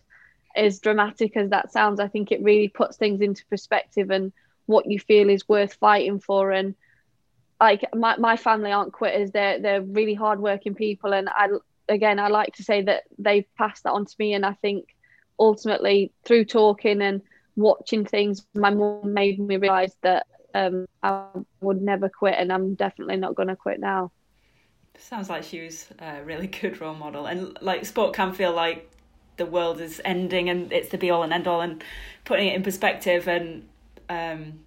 as 0.55 0.79
dramatic 0.79 1.35
as 1.39 1.49
that 1.49 1.73
sounds 1.73 1.99
i 1.99 2.07
think 2.07 2.31
it 2.31 2.43
really 2.43 2.69
puts 2.69 2.99
things 2.99 3.23
into 3.23 3.47
perspective 3.47 4.11
and 4.11 4.31
what 4.67 4.85
you 4.85 5.01
feel 5.01 5.31
is 5.31 5.49
worth 5.49 5.73
fighting 5.73 6.21
for 6.21 6.51
and 6.51 6.75
like 7.63 7.85
my, 7.95 8.17
my 8.17 8.37
family 8.37 8.73
aren't 8.73 8.93
quitters. 8.93 9.31
They're 9.31 9.61
they're 9.61 9.83
really 9.83 10.15
hardworking 10.15 10.75
people. 10.75 11.13
And 11.15 11.29
i 11.29 11.49
again 11.89 12.19
i 12.21 12.29
like 12.29 12.55
to 12.55 12.63
say 12.63 12.81
that 12.81 13.03
they've 13.19 13.47
passed 13.57 13.85
that 13.85 13.93
on 13.93 14.07
to 14.07 14.15
me. 14.19 14.35
And 14.35 14.45
i 14.45 14.55
think 14.55 14.95
ultimately 15.39 16.13
through 16.25 16.45
talking 16.45 17.01
and 17.03 17.23
watching 17.57 18.05
things 18.05 18.47
my 18.55 18.71
mum 18.71 19.13
made 19.13 19.39
me 19.39 19.57
realize 19.57 19.95
that 20.03 20.27
um, 20.55 20.87
i 21.03 21.27
would 21.61 21.83
never 21.83 22.09
quit 22.09 22.35
and 22.39 22.53
i'm 22.53 22.75
definitely 22.75 23.17
not 23.17 23.35
going 23.35 23.49
to 23.49 23.57
quit 23.57 23.81
now. 23.81 24.11
Sounds 24.99 25.29
like 25.29 25.43
she 25.43 25.63
was 25.63 25.89
a 25.99 26.23
really 26.23 26.47
good 26.47 26.81
role 26.81 26.95
model, 26.95 27.27
and 27.27 27.59
like 27.61 27.85
sport 27.87 28.15
can 28.15 28.33
feel 28.33 28.53
like 28.53 28.91
the 29.37 29.47
world 29.47 29.81
is 29.81 30.01
ending 30.05 30.49
and 30.51 30.73
it's 30.73 30.91
the 30.91 30.99
be 30.99 31.11
all 31.11 31.23
and 31.23 31.33
end 31.33 31.49
all, 31.49 31.61
and 31.61 31.83
putting 32.25 32.49
it 32.49 32.55
in 32.55 32.63
perspective 32.63 33.27
and 33.27 33.69
um, 34.09 34.61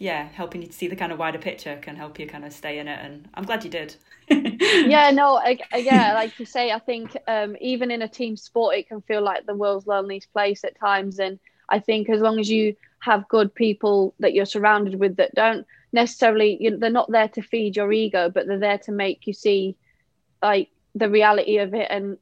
yeah, 0.00 0.28
helping 0.28 0.62
you 0.62 0.68
to 0.68 0.72
see 0.72 0.88
the 0.88 0.96
kind 0.96 1.12
of 1.12 1.18
wider 1.18 1.38
picture 1.38 1.78
can 1.82 1.96
help 1.96 2.18
you 2.18 2.26
kind 2.26 2.44
of 2.44 2.52
stay 2.52 2.78
in 2.78 2.88
it. 2.88 2.98
And 3.02 3.28
I'm 3.34 3.44
glad 3.44 3.64
you 3.64 3.70
did. 3.70 3.96
yeah, 4.28 5.10
no, 5.10 5.36
I, 5.44 5.58
I, 5.72 5.78
yeah, 5.78 6.14
like 6.14 6.38
you 6.38 6.46
say, 6.46 6.72
I 6.72 6.78
think 6.78 7.16
um, 7.28 7.56
even 7.60 7.90
in 7.90 8.02
a 8.02 8.08
team 8.08 8.36
sport, 8.36 8.76
it 8.76 8.88
can 8.88 9.02
feel 9.02 9.22
like 9.22 9.46
the 9.46 9.54
world's 9.54 9.86
loneliest 9.86 10.32
place 10.32 10.64
at 10.64 10.78
times. 10.78 11.18
And 11.18 11.38
I 11.68 11.78
think 11.78 12.08
as 12.08 12.20
long 12.20 12.40
as 12.40 12.50
you 12.50 12.76
have 13.00 13.28
good 13.28 13.54
people 13.54 14.14
that 14.20 14.34
you're 14.34 14.46
surrounded 14.46 14.98
with 14.98 15.16
that 15.16 15.34
don't 15.34 15.66
necessarily 15.92 16.56
you 16.60 16.70
know, 16.70 16.76
they're 16.76 16.90
not 16.90 17.10
there 17.10 17.28
to 17.28 17.42
feed 17.42 17.76
your 17.76 17.92
ego 17.92 18.30
but 18.30 18.46
they're 18.46 18.58
there 18.58 18.78
to 18.78 18.92
make 18.92 19.26
you 19.26 19.32
see 19.32 19.74
like 20.42 20.68
the 20.94 21.08
reality 21.08 21.58
of 21.58 21.74
it 21.74 21.88
and 21.90 22.18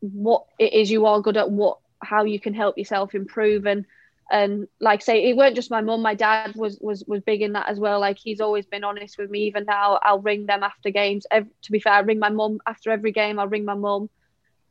what 0.00 0.44
it 0.58 0.72
is 0.72 0.90
you 0.90 1.06
are 1.06 1.20
good 1.20 1.36
at 1.36 1.50
what 1.50 1.78
how 2.02 2.24
you 2.24 2.40
can 2.40 2.54
help 2.54 2.76
yourself 2.76 3.14
improve 3.14 3.66
and 3.66 3.84
and 4.32 4.66
like 4.80 5.02
say 5.02 5.28
it 5.28 5.36
weren't 5.36 5.54
just 5.54 5.70
my 5.70 5.82
mum 5.82 6.00
my 6.00 6.14
dad 6.14 6.54
was 6.56 6.78
was 6.80 7.04
was 7.06 7.20
big 7.20 7.42
in 7.42 7.52
that 7.52 7.68
as 7.68 7.78
well. 7.78 8.00
Like 8.00 8.18
he's 8.18 8.40
always 8.40 8.64
been 8.64 8.82
honest 8.82 9.18
with 9.18 9.30
me. 9.30 9.40
Even 9.40 9.66
now 9.66 10.00
i'll 10.02 10.20
ring 10.20 10.46
them 10.46 10.62
after 10.62 10.90
games. 10.90 11.26
Every, 11.30 11.50
to 11.62 11.72
be 11.72 11.78
fair 11.78 11.92
i 11.92 12.00
ring 12.00 12.18
my 12.18 12.30
mum 12.30 12.58
after 12.66 12.90
every 12.90 13.12
game. 13.12 13.38
I'll 13.38 13.46
ring 13.46 13.66
my 13.66 13.74
mum. 13.74 14.08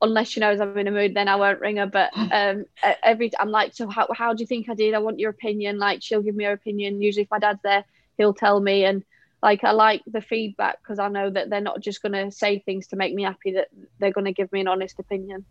Unless 0.02 0.30
she 0.30 0.40
knows 0.40 0.60
i'm 0.60 0.76
in 0.78 0.88
a 0.88 0.92
mood 0.92 1.14
then 1.14 1.28
i 1.28 1.36
won't 1.36 1.60
ring 1.60 1.78
her. 1.78 1.86
But 1.86 2.10
um 2.32 2.66
every 3.04 3.32
i'm 3.40 3.52
like 3.52 3.76
so 3.76 3.88
how, 3.88 4.08
how 4.14 4.34
do 4.34 4.42
you 4.42 4.48
think 4.48 4.68
i 4.68 4.74
did? 4.74 4.96
I 4.96 5.00
want 5.00 5.20
your 5.20 5.30
opinion. 5.30 5.78
Like 5.78 6.02
she'll 6.02 6.24
give 6.24 6.36
me 6.36 6.46
her 6.46 6.54
opinion. 6.54 7.02
Usually 7.02 7.24
if 7.24 7.32
my 7.32 7.40
dad's 7.40 7.62
there 7.64 7.86
he'll 8.18 8.34
tell 8.34 8.60
me. 8.60 8.84
And 8.86 9.04
like 9.44 9.64
I 9.64 9.72
like 9.72 10.02
the 10.08 10.22
feedback 10.22 10.82
because 10.82 10.98
I 10.98 11.08
know 11.08 11.30
that 11.30 11.52
they're 11.52 11.62
not 11.62 11.82
just 11.82 12.02
going 12.02 12.14
to 12.14 12.32
say 12.32 12.60
things 12.60 12.88
to 12.88 12.96
make 12.96 13.14
me 13.14 13.24
happy 13.24 13.54
that 13.54 13.68
they're 14.00 14.12
going 14.12 14.26
to 14.26 14.34
give 14.34 14.52
me 14.52 14.62
an 14.62 14.68
honest 14.68 15.00
opinion. 15.00 15.46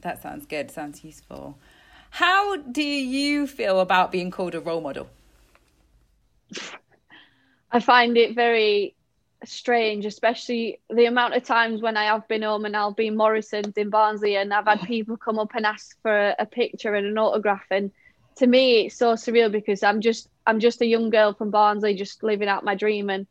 That 0.00 0.22
sounds 0.22 0.46
good. 0.46 0.70
Sounds 0.70 1.04
useful. 1.04 1.58
How 2.10 2.56
do 2.56 2.82
you 2.82 3.46
feel 3.46 3.80
about 3.80 4.12
being 4.12 4.30
called 4.30 4.54
a 4.54 4.60
role 4.60 4.80
model? 4.80 5.08
I 7.70 7.80
find 7.80 8.16
it 8.16 8.34
very 8.34 8.94
strange, 9.44 10.06
especially 10.06 10.80
the 10.90 11.04
amount 11.06 11.34
of 11.34 11.44
times 11.44 11.80
when 11.82 11.96
I 11.96 12.04
have 12.04 12.26
been 12.28 12.42
home 12.42 12.64
and 12.64 12.76
I'll 12.76 12.92
be 12.92 13.10
Morrison's 13.10 13.76
in 13.76 13.90
Barnsley 13.90 14.36
and 14.36 14.52
I've 14.52 14.66
had 14.66 14.82
people 14.82 15.16
come 15.16 15.38
up 15.38 15.54
and 15.54 15.66
ask 15.66 16.00
for 16.02 16.34
a 16.38 16.46
picture 16.46 16.94
and 16.94 17.06
an 17.06 17.18
autograph 17.18 17.66
and 17.70 17.90
to 18.36 18.46
me 18.46 18.86
it's 18.86 18.96
so 18.96 19.14
surreal 19.14 19.50
because 19.50 19.82
I'm 19.82 20.00
just 20.00 20.28
I'm 20.46 20.60
just 20.60 20.80
a 20.80 20.86
young 20.86 21.10
girl 21.10 21.34
from 21.34 21.50
Barnsley 21.50 21.94
just 21.94 22.22
living 22.22 22.48
out 22.48 22.64
my 22.64 22.74
dream 22.74 23.10
and 23.10 23.26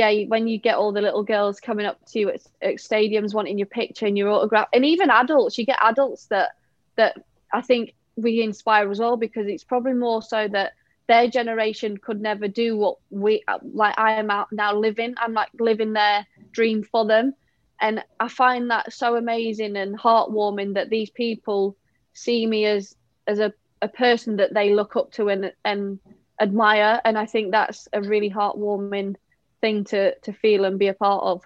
yeah 0.00 0.24
when 0.32 0.48
you 0.48 0.58
get 0.58 0.76
all 0.76 0.92
the 0.92 1.00
little 1.00 1.22
girls 1.22 1.60
coming 1.60 1.86
up 1.86 1.98
to 2.06 2.18
you 2.20 2.28
at, 2.30 2.40
at 2.62 2.74
stadiums 2.76 3.34
wanting 3.34 3.58
your 3.58 3.66
picture 3.66 4.06
and 4.06 4.16
your 4.18 4.30
autograph 4.30 4.68
and 4.72 4.84
even 4.84 5.10
adults 5.10 5.58
you 5.58 5.64
get 5.64 5.78
adults 5.82 6.26
that 6.26 6.50
that 6.96 7.16
I 7.52 7.62
think 7.62 7.94
we 8.16 8.42
inspire 8.42 8.90
as 8.90 8.98
well 8.98 9.16
because 9.16 9.46
it's 9.46 9.64
probably 9.64 9.94
more 9.94 10.22
so 10.22 10.48
that 10.48 10.72
their 11.08 11.28
generation 11.28 11.96
could 11.96 12.20
never 12.20 12.46
do 12.46 12.76
what 12.76 12.96
we 13.10 13.42
uh, 13.48 13.58
like 13.72 13.98
I 13.98 14.12
am 14.12 14.30
out 14.30 14.52
now 14.52 14.74
living. 14.74 15.14
I'm 15.16 15.32
like 15.32 15.48
living 15.58 15.92
their 15.92 16.26
dream 16.52 16.82
for 16.84 17.04
them. 17.06 17.34
And 17.80 18.04
I 18.20 18.28
find 18.28 18.70
that 18.70 18.92
so 18.92 19.16
amazing 19.16 19.76
and 19.76 19.98
heartwarming 19.98 20.74
that 20.74 20.90
these 20.90 21.10
people 21.10 21.76
see 22.12 22.46
me 22.46 22.66
as 22.66 22.94
as 23.26 23.38
a 23.40 23.52
a 23.82 23.88
person 23.88 24.36
that 24.36 24.52
they 24.52 24.74
look 24.74 24.94
up 24.94 25.10
to 25.12 25.28
and 25.28 25.52
and 25.64 25.98
admire. 26.40 27.00
And 27.04 27.18
i 27.18 27.26
think 27.26 27.50
that's 27.50 27.88
a 27.92 28.02
really 28.02 28.30
heartwarming 28.30 29.16
thing 29.60 29.84
to 29.84 30.14
to 30.20 30.32
feel 30.32 30.64
and 30.64 30.78
be 30.78 30.88
a 30.88 30.94
part 30.94 31.22
of 31.22 31.42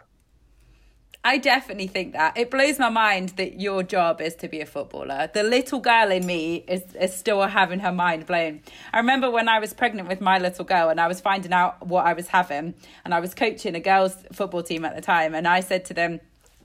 I 1.26 1.38
definitely 1.38 1.86
think 1.86 2.12
that. 2.12 2.36
It 2.36 2.50
blows 2.50 2.78
my 2.78 2.90
mind 2.90 3.30
that 3.30 3.58
your 3.58 3.82
job 3.82 4.20
is 4.20 4.34
to 4.36 4.48
be 4.48 4.60
a 4.60 4.66
footballer. 4.66 5.30
The 5.32 5.42
little 5.42 5.80
girl 5.80 6.10
in 6.10 6.26
me 6.26 6.66
is, 6.68 6.82
is 6.94 7.16
still 7.16 7.40
having 7.40 7.78
her 7.78 7.92
mind 7.92 8.26
blown. 8.26 8.60
I 8.92 8.98
remember 8.98 9.30
when 9.30 9.48
I 9.48 9.58
was 9.58 9.72
pregnant 9.72 10.06
with 10.06 10.20
my 10.20 10.38
little 10.38 10.66
girl 10.66 10.90
and 10.90 11.00
I 11.00 11.08
was 11.08 11.22
finding 11.22 11.54
out 11.54 11.86
what 11.86 12.04
I 12.04 12.12
was 12.12 12.28
having, 12.28 12.74
and 13.06 13.14
I 13.14 13.20
was 13.20 13.34
coaching 13.34 13.74
a 13.74 13.80
girls' 13.80 14.16
football 14.34 14.62
team 14.62 14.84
at 14.84 14.94
the 14.94 15.00
time, 15.00 15.34
and 15.34 15.48
I 15.48 15.60
said 15.60 15.86
to 15.86 15.94
them, 15.94 16.20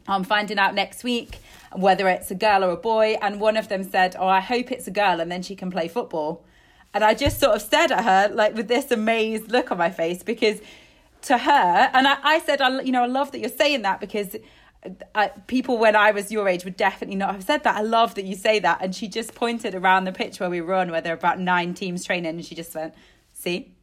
I'm 0.10 0.26
finding 0.26 0.60
out 0.60 0.76
next 0.76 1.06
week 1.06 1.38
whether 1.74 2.10
it's 2.10 2.32
a 2.32 2.36
girl 2.36 2.64
or 2.64 2.72
a 2.72 2.78
boy. 2.78 3.18
And 3.22 3.40
one 3.40 3.56
of 3.56 3.70
them 3.70 3.84
said, 3.84 4.16
Oh, 4.20 4.28
I 4.28 4.40
hope 4.40 4.72
it's 4.72 4.88
a 4.88 4.92
girl 4.92 5.20
and 5.20 5.32
then 5.32 5.42
she 5.42 5.56
can 5.56 5.70
play 5.70 5.88
football. 5.88 6.44
And 6.94 7.04
I 7.04 7.14
just 7.14 7.40
sort 7.40 7.56
of 7.56 7.62
stared 7.62 7.92
at 7.92 8.04
her 8.04 8.34
like 8.34 8.56
with 8.56 8.68
this 8.68 8.92
amazed 8.92 9.52
look 9.52 9.72
on 9.72 9.78
my 9.78 9.92
face 9.92 10.24
because 10.24 10.62
to 11.24 11.38
her, 11.38 11.90
and 11.94 12.08
I, 12.08 12.18
I 12.24 12.40
said, 12.40 12.62
I, 12.62 12.82
you 12.82 12.92
know, 12.92 13.04
I 13.04 13.08
love 13.08 13.32
that 13.32 13.40
you're 13.40 13.50
saying 13.50 13.82
that 13.84 14.00
because 14.00 14.36
I, 15.14 15.28
people 15.48 15.78
when 15.78 15.96
I 15.96 16.12
was 16.12 16.32
your 16.32 16.48
age 16.48 16.64
would 16.64 16.78
definitely 16.78 17.18
not 17.18 17.34
have 17.34 17.44
said 17.44 17.64
that. 17.64 17.76
I 17.76 17.82
love 17.82 18.16
that 18.16 18.24
you 18.24 18.36
say 18.36 18.60
that. 18.60 18.80
And 18.82 18.96
she 18.96 19.08
just 19.08 19.36
pointed 19.36 19.76
around 19.76 20.06
the 20.06 20.14
pitch 20.14 20.40
where 20.40 20.50
we 20.50 20.62
were 20.62 20.74
on, 20.76 20.90
where 20.92 21.02
there 21.02 21.14
were 21.14 21.20
about 21.20 21.40
nine 21.40 21.74
teams 21.74 22.06
training, 22.06 22.36
and 22.36 22.46
she 22.46 22.56
just 22.56 22.74
went, 22.74 22.94
"See, 23.34 23.74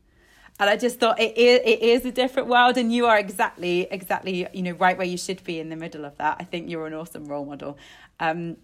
and 0.58 0.70
I 0.70 0.76
just 0.76 0.98
thought 0.98 1.20
it 1.20 1.36
is, 1.36 1.60
it 1.64 1.82
is 1.82 2.04
a 2.06 2.12
different 2.12 2.48
world, 2.48 2.78
and 2.78 2.92
you 2.92 3.06
are 3.06 3.18
exactly 3.18 3.86
exactly 3.90 4.46
you 4.52 4.62
know 4.62 4.72
right 4.72 4.96
where 4.96 5.06
you 5.06 5.18
should 5.18 5.44
be 5.44 5.60
in 5.60 5.68
the 5.68 5.76
middle 5.76 6.04
of 6.04 6.16
that. 6.16 6.38
I 6.40 6.44
think 6.44 6.70
you're 6.70 6.86
an 6.86 6.94
awesome 6.94 7.26
role 7.26 7.44
model. 7.44 7.76
Um, 8.20 8.56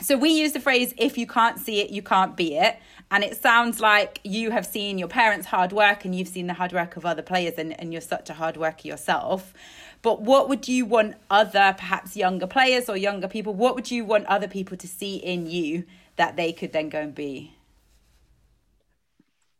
so 0.00 0.16
we 0.16 0.30
use 0.30 0.52
the 0.52 0.60
phrase 0.60 0.92
if 0.96 1.16
you 1.16 1.26
can't 1.26 1.58
see 1.58 1.80
it 1.80 1.90
you 1.90 2.02
can't 2.02 2.36
be 2.36 2.56
it 2.56 2.78
and 3.10 3.22
it 3.22 3.40
sounds 3.40 3.80
like 3.80 4.20
you 4.24 4.50
have 4.50 4.66
seen 4.66 4.98
your 4.98 5.08
parents 5.08 5.46
hard 5.46 5.72
work 5.72 6.04
and 6.04 6.14
you've 6.14 6.28
seen 6.28 6.46
the 6.46 6.54
hard 6.54 6.72
work 6.72 6.96
of 6.96 7.06
other 7.06 7.22
players 7.22 7.54
and, 7.58 7.78
and 7.80 7.92
you're 7.92 8.02
such 8.02 8.28
a 8.28 8.34
hard 8.34 8.56
worker 8.56 8.88
yourself 8.88 9.54
but 10.02 10.20
what 10.20 10.48
would 10.48 10.68
you 10.68 10.84
want 10.84 11.14
other 11.30 11.74
perhaps 11.78 12.16
younger 12.16 12.46
players 12.46 12.88
or 12.88 12.96
younger 12.96 13.28
people 13.28 13.54
what 13.54 13.74
would 13.74 13.90
you 13.90 14.04
want 14.04 14.26
other 14.26 14.48
people 14.48 14.76
to 14.76 14.88
see 14.88 15.16
in 15.16 15.46
you 15.46 15.84
that 16.16 16.36
they 16.36 16.52
could 16.52 16.72
then 16.72 16.88
go 16.88 17.00
and 17.00 17.14
be 17.14 17.54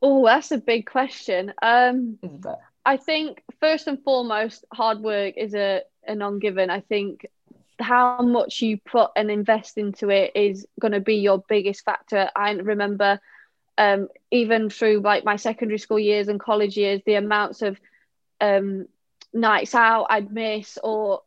Oh, 0.06 0.26
that's 0.26 0.50
a 0.50 0.58
big 0.58 0.84
question. 0.84 1.54
Um, 1.62 2.18
I 2.84 2.98
think 2.98 3.42
first 3.58 3.86
and 3.86 4.02
foremost, 4.04 4.66
hard 4.70 5.00
work 5.00 5.32
is 5.38 5.54
a, 5.54 5.80
a 6.06 6.14
non 6.14 6.40
given. 6.40 6.68
I 6.68 6.80
think 6.80 7.24
how 7.80 8.22
much 8.22 8.62
you 8.62 8.78
put 8.78 9.10
and 9.16 9.30
invest 9.30 9.78
into 9.78 10.10
it 10.10 10.32
is 10.34 10.66
going 10.80 10.92
to 10.92 11.00
be 11.00 11.16
your 11.16 11.42
biggest 11.48 11.84
factor. 11.84 12.30
I 12.34 12.52
remember 12.52 13.20
um, 13.76 14.08
even 14.30 14.70
through 14.70 15.00
like 15.00 15.24
my 15.24 15.36
secondary 15.36 15.78
school 15.78 15.98
years 15.98 16.28
and 16.28 16.38
college 16.38 16.76
years, 16.76 17.00
the 17.04 17.14
amounts 17.14 17.62
of 17.62 17.78
um, 18.40 18.86
nights 19.32 19.74
out 19.74 20.06
I'd 20.10 20.32
miss, 20.32 20.78
or 20.82 21.22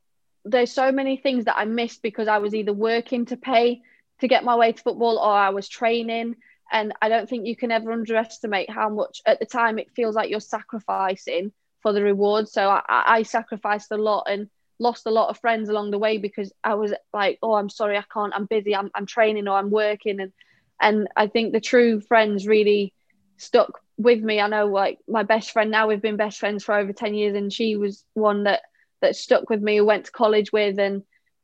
there's 0.45 0.71
so 0.71 0.91
many 0.91 1.17
things 1.17 1.45
that 1.45 1.57
I 1.57 1.65
missed 1.65 2.01
because 2.01 2.27
I 2.27 2.37
was 2.37 2.55
either 2.55 2.73
working 2.73 3.25
to 3.25 3.37
pay 3.37 3.81
to 4.19 4.27
get 4.27 4.43
my 4.43 4.55
way 4.55 4.71
to 4.71 4.81
football 4.81 5.17
or 5.17 5.31
I 5.31 5.49
was 5.49 5.67
training 5.67 6.35
and 6.71 6.93
I 7.01 7.09
don't 7.09 7.29
think 7.29 7.45
you 7.45 7.55
can 7.55 7.71
ever 7.71 7.91
underestimate 7.91 8.69
how 8.69 8.89
much 8.89 9.21
at 9.25 9.39
the 9.39 9.45
time 9.45 9.79
it 9.79 9.91
feels 9.91 10.15
like 10.15 10.29
you're 10.29 10.39
sacrificing 10.39 11.51
for 11.81 11.93
the 11.93 12.01
reward. 12.01 12.49
So 12.49 12.67
I, 12.67 12.81
I 12.87 13.23
sacrificed 13.23 13.91
a 13.91 13.97
lot 13.97 14.27
and 14.29 14.49
lost 14.79 15.05
a 15.05 15.11
lot 15.11 15.29
of 15.29 15.39
friends 15.39 15.69
along 15.69 15.91
the 15.91 15.97
way 15.97 16.17
because 16.17 16.51
I 16.63 16.75
was 16.75 16.93
like, 17.13 17.39
oh, 17.41 17.53
I'm 17.53 17.69
sorry, 17.69 17.97
I 17.97 18.03
can't, 18.13 18.33
I'm 18.35 18.45
busy, 18.45 18.75
I'm, 18.75 18.91
I'm 18.93 19.05
training 19.05 19.47
or 19.47 19.57
I'm 19.57 19.71
working. 19.71 20.19
And, 20.19 20.31
and 20.79 21.07
I 21.15 21.27
think 21.27 21.53
the 21.53 21.59
true 21.59 22.01
friends 22.01 22.47
really 22.47 22.93
stuck 23.37 23.79
with 23.97 24.21
me. 24.21 24.39
I 24.39 24.47
know 24.47 24.67
like 24.67 24.99
my 25.07 25.23
best 25.23 25.51
friend 25.51 25.71
now, 25.71 25.87
we've 25.87 26.01
been 26.01 26.17
best 26.17 26.39
friends 26.39 26.63
for 26.63 26.75
over 26.75 26.93
10 26.93 27.13
years 27.13 27.35
and 27.35 27.51
she 27.51 27.75
was 27.75 28.03
one 28.13 28.43
that, 28.43 28.61
that 29.01 29.15
stuck 29.15 29.49
with 29.49 29.61
me, 29.61 29.81
went 29.81 30.05
to 30.05 30.11
college 30.11 30.51
with. 30.51 30.79
And 30.79 31.03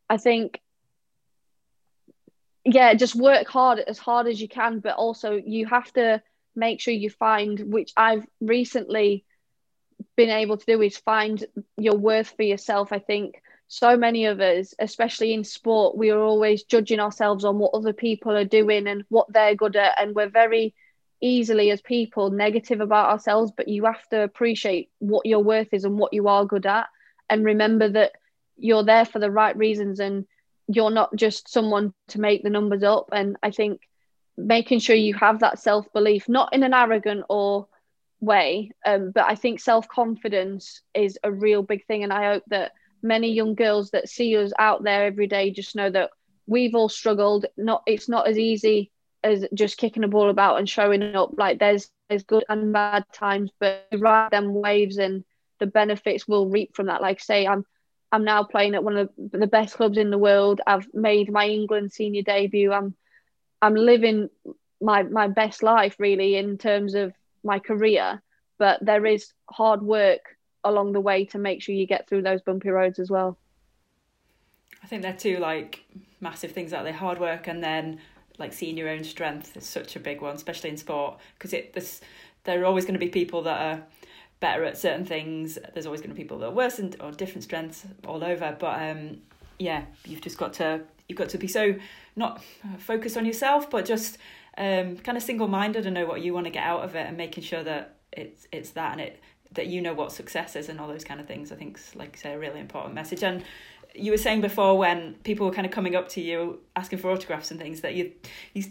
I 0.10 0.18
think 0.18 0.62
yeah, 2.66 2.94
just 2.94 3.16
work 3.16 3.48
hard 3.48 3.80
as 3.80 3.98
hard 3.98 4.28
as 4.28 4.40
you 4.40 4.48
can, 4.48 4.80
but 4.80 4.96
also 4.96 5.34
you 5.34 5.66
have 5.66 5.92
to 5.94 6.22
make 6.56 6.80
sure 6.80 6.94
you 6.94 7.10
find 7.10 7.60
which 7.74 7.92
I've 7.98 8.26
recently 8.40 9.26
been 10.16 10.30
able 10.30 10.58
to 10.58 10.66
do 10.66 10.82
is 10.82 10.98
find 10.98 11.44
your 11.78 11.98
worth 11.98 12.34
for 12.36 12.44
yourself. 12.44 12.92
I 12.92 13.00
think 13.00 13.42
so 13.68 13.98
many 13.98 14.26
of 14.26 14.40
us, 14.40 14.74
especially 14.80 15.34
in 15.34 15.44
sport, 15.44 15.98
we 15.98 16.12
are 16.12 16.20
always 16.20 16.64
judging 16.64 17.00
ourselves 17.00 17.46
on 17.46 17.58
what 17.58 17.74
other 17.74 17.94
people 17.94 18.36
are 18.36 18.46
doing 18.46 18.88
and 18.88 19.04
what 19.10 19.32
they're 19.32 19.56
good 19.56 19.76
at, 19.76 20.00
and 20.00 20.16
we're 20.16 20.30
very 20.30 20.74
easily 21.22 21.72
as 21.72 21.82
people 21.82 22.30
negative 22.30 22.82
about 22.82 23.10
ourselves. 23.10 23.52
But 23.56 23.68
you 23.68 23.86
have 23.86 24.08
to 24.10 24.22
appreciate 24.22 24.90
what 25.00 25.26
your 25.26 25.40
worth 25.40 25.70
is 25.74 25.86
and 25.86 25.98
what 25.98 26.14
you 26.14 26.28
are 26.28 26.46
good 26.46 26.66
at, 26.66 26.88
and 27.30 27.46
remember 27.46 27.90
that 27.90 28.14
you're 28.58 28.84
there 28.84 29.06
for 29.06 29.20
the 29.20 29.32
right 29.32 29.58
reasons 29.58 30.00
and 30.00 30.26
you're 30.68 30.92
not 30.92 31.16
just 31.16 31.50
someone 31.52 31.94
to 32.10 32.22
make 32.22 32.44
the 32.44 32.50
numbers 32.50 32.84
up. 32.84 33.10
And 33.12 33.38
I 33.44 33.52
think 33.52 33.82
making 34.38 34.80
sure 34.80 34.96
you 34.96 35.14
have 35.16 35.40
that 35.40 35.60
self 35.60 35.92
belief, 35.94 36.30
not 36.30 36.54
in 36.54 36.64
an 36.64 36.74
arrogant 36.74 37.26
or 37.30 37.68
way, 38.24 38.72
um, 38.86 39.12
but 39.12 39.26
I 39.26 39.36
think 39.36 39.60
self 39.60 39.88
confidence 39.88 40.82
is 40.94 41.18
a 41.24 41.32
real 41.32 41.64
big 41.64 41.86
thing. 41.86 42.04
And 42.04 42.14
I 42.14 42.34
hope 42.34 42.44
that 42.48 42.72
many 43.02 43.32
young 43.32 43.56
girls 43.56 43.92
that 43.92 44.10
see 44.10 44.36
us 44.38 44.52
out 44.58 44.84
there 44.84 45.06
every 45.06 45.28
day 45.28 45.52
just 45.52 45.76
know 45.76 45.90
that 45.90 46.12
we've 46.48 46.76
all 46.76 46.90
struggled. 46.90 47.46
Not 47.58 47.84
it's 47.86 48.10
not 48.10 48.28
as 48.28 48.38
easy 48.38 48.92
as 49.24 49.46
just 49.54 49.78
kicking 49.78 50.04
a 50.04 50.08
ball 50.08 50.30
about 50.30 50.60
and 50.60 50.70
showing 50.70 51.16
up. 51.16 51.32
Like 51.38 51.60
there's 51.60 51.90
there's 52.10 52.24
good 52.24 52.44
and 52.50 52.74
bad 52.74 53.06
times, 53.14 53.52
but 53.60 53.88
ride 53.94 54.32
them 54.32 54.54
waves 54.54 54.98
and 54.98 55.24
the 55.60 55.66
benefits 55.68 56.28
we'll 56.28 56.50
reap 56.50 56.76
from 56.76 56.88
that. 56.88 57.02
Like 57.02 57.20
say 57.20 57.48
I'm 57.48 57.66
I'm 58.12 58.24
now 58.26 58.44
playing 58.44 58.76
at 58.76 58.84
one 58.84 58.98
of 58.98 59.10
the 59.18 59.48
best 59.48 59.76
clubs 59.76 59.98
in 59.98 60.12
the 60.12 60.18
world. 60.18 60.62
I've 60.66 60.88
made 60.94 61.32
my 61.32 61.48
England 61.48 61.92
senior 61.92 62.22
debut. 62.22 62.72
I'm 62.72 62.96
I'm 63.62 63.76
living 63.76 64.30
my 64.82 65.04
my 65.04 65.28
best 65.28 65.64
life 65.64 65.96
really 66.00 66.36
in 66.36 66.58
terms 66.58 66.96
of 66.96 67.14
my 67.44 67.60
career, 67.60 68.22
but 68.58 68.84
there 68.84 69.06
is 69.06 69.32
hard 69.50 69.82
work 69.82 70.38
along 70.64 70.94
the 70.94 71.02
way 71.02 71.26
to 71.26 71.38
make 71.38 71.62
sure 71.62 71.76
you 71.76 71.86
get 71.86 72.08
through 72.08 72.22
those 72.22 72.42
bumpy 72.42 72.70
roads 72.70 73.00
as 73.00 73.10
well. 73.10 73.38
I 74.84 74.88
think 74.88 75.02
they're 75.02 75.14
two 75.14 75.38
like 75.38 75.84
massive 76.22 76.52
things 76.52 76.74
out 76.74 76.84
there: 76.84 76.94
hard 76.94 77.20
work 77.20 77.48
and 77.48 77.64
then 77.64 78.00
like 78.40 78.54
seeing 78.54 78.78
your 78.78 78.90
own 78.90 79.04
strength 79.04 79.56
is 79.56 79.66
such 79.66 79.96
a 79.96 80.00
big 80.00 80.22
one, 80.22 80.36
especially 80.36 80.70
in 80.70 80.78
sport, 80.78 81.20
because 81.38 81.54
it 81.54 81.74
this 81.74 82.02
there 82.44 82.62
are 82.62 82.66
always 82.66 82.84
going 82.84 82.96
to 82.96 83.00
be 83.00 83.10
people 83.10 83.42
that 83.44 83.62
are 83.62 83.84
better 84.40 84.64
at 84.66 84.78
certain 84.78 85.06
things. 85.06 85.58
There's 85.74 85.86
always 85.86 86.02
going 86.02 86.10
to 86.10 86.16
be 86.16 86.24
people 86.24 86.40
that 86.40 86.48
are 86.48 86.52
worse 86.52 86.80
and 86.80 86.96
or 87.00 87.12
different 87.12 87.44
strengths 87.44 87.86
all 88.06 88.24
over. 88.24 88.56
But 88.60 88.82
um, 88.82 89.22
yeah, 89.60 89.84
you've 90.06 90.22
just 90.22 90.38
got 90.38 90.54
to 90.54 90.82
you've 91.08 91.18
got 91.18 91.30
to 91.30 91.38
be 91.38 91.48
so 91.48 91.76
not 92.16 92.44
focused 92.80 93.18
on 93.18 93.26
yourself, 93.26 93.70
but 93.70 93.86
just 93.86 94.18
um, 94.58 94.98
kind 94.98 95.18
of 95.18 95.24
single 95.24 95.48
minded 95.48 95.86
and 95.86 95.96
know 95.96 96.06
what 96.06 96.22
you 96.22 96.34
want 96.34 96.46
to 96.46 96.52
get 96.52 96.64
out 96.64 96.84
of 96.84 96.96
it, 96.96 97.08
and 97.08 97.18
making 97.18 97.44
sure 97.44 97.64
that 97.64 97.96
it's 98.12 98.48
it's 98.52 98.72
that 98.72 98.94
and 98.94 99.02
it 99.02 99.22
that 99.54 99.68
you 99.68 99.82
know 99.82 99.94
what 99.94 100.12
success 100.12 100.56
is 100.56 100.70
and 100.70 100.80
all 100.80 100.88
those 100.88 101.04
kind 101.04 101.20
of 101.20 101.28
things. 101.28 101.52
I 101.52 101.56
think, 101.56 101.80
like 101.96 102.18
say, 102.18 102.34
a 102.34 102.40
really 102.40 102.60
important 102.60 102.96
message. 102.96 103.24
And 103.24 103.44
you 103.96 104.12
were 104.12 104.18
saying 104.18 104.42
before 104.42 104.78
when 104.78 105.16
people 105.24 105.46
were 105.46 105.54
kind 105.54 105.66
of 105.66 105.72
coming 105.72 105.96
up 105.96 106.10
to 106.10 106.22
you 106.22 106.60
asking 106.76 107.00
for 107.00 107.12
autographs 107.12 107.52
and 107.52 107.60
things 107.60 107.82
that 107.82 107.94
you 107.96 108.12
you 108.54 108.64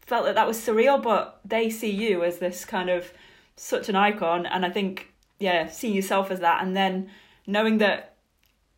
felt 0.00 0.24
that 0.24 0.34
that 0.34 0.46
was 0.46 0.58
surreal, 0.58 1.02
but 1.02 1.40
they 1.44 1.70
see 1.70 1.90
you 1.90 2.24
as 2.24 2.38
this 2.38 2.64
kind 2.64 2.88
of 2.88 3.12
such 3.56 3.88
an 3.88 3.96
icon, 3.96 4.46
and 4.46 4.64
I 4.64 4.70
think 4.70 5.12
yeah, 5.38 5.68
seeing 5.68 5.94
yourself 5.94 6.30
as 6.30 6.40
that, 6.40 6.62
and 6.62 6.76
then 6.76 7.10
knowing 7.46 7.78
that. 7.78 8.14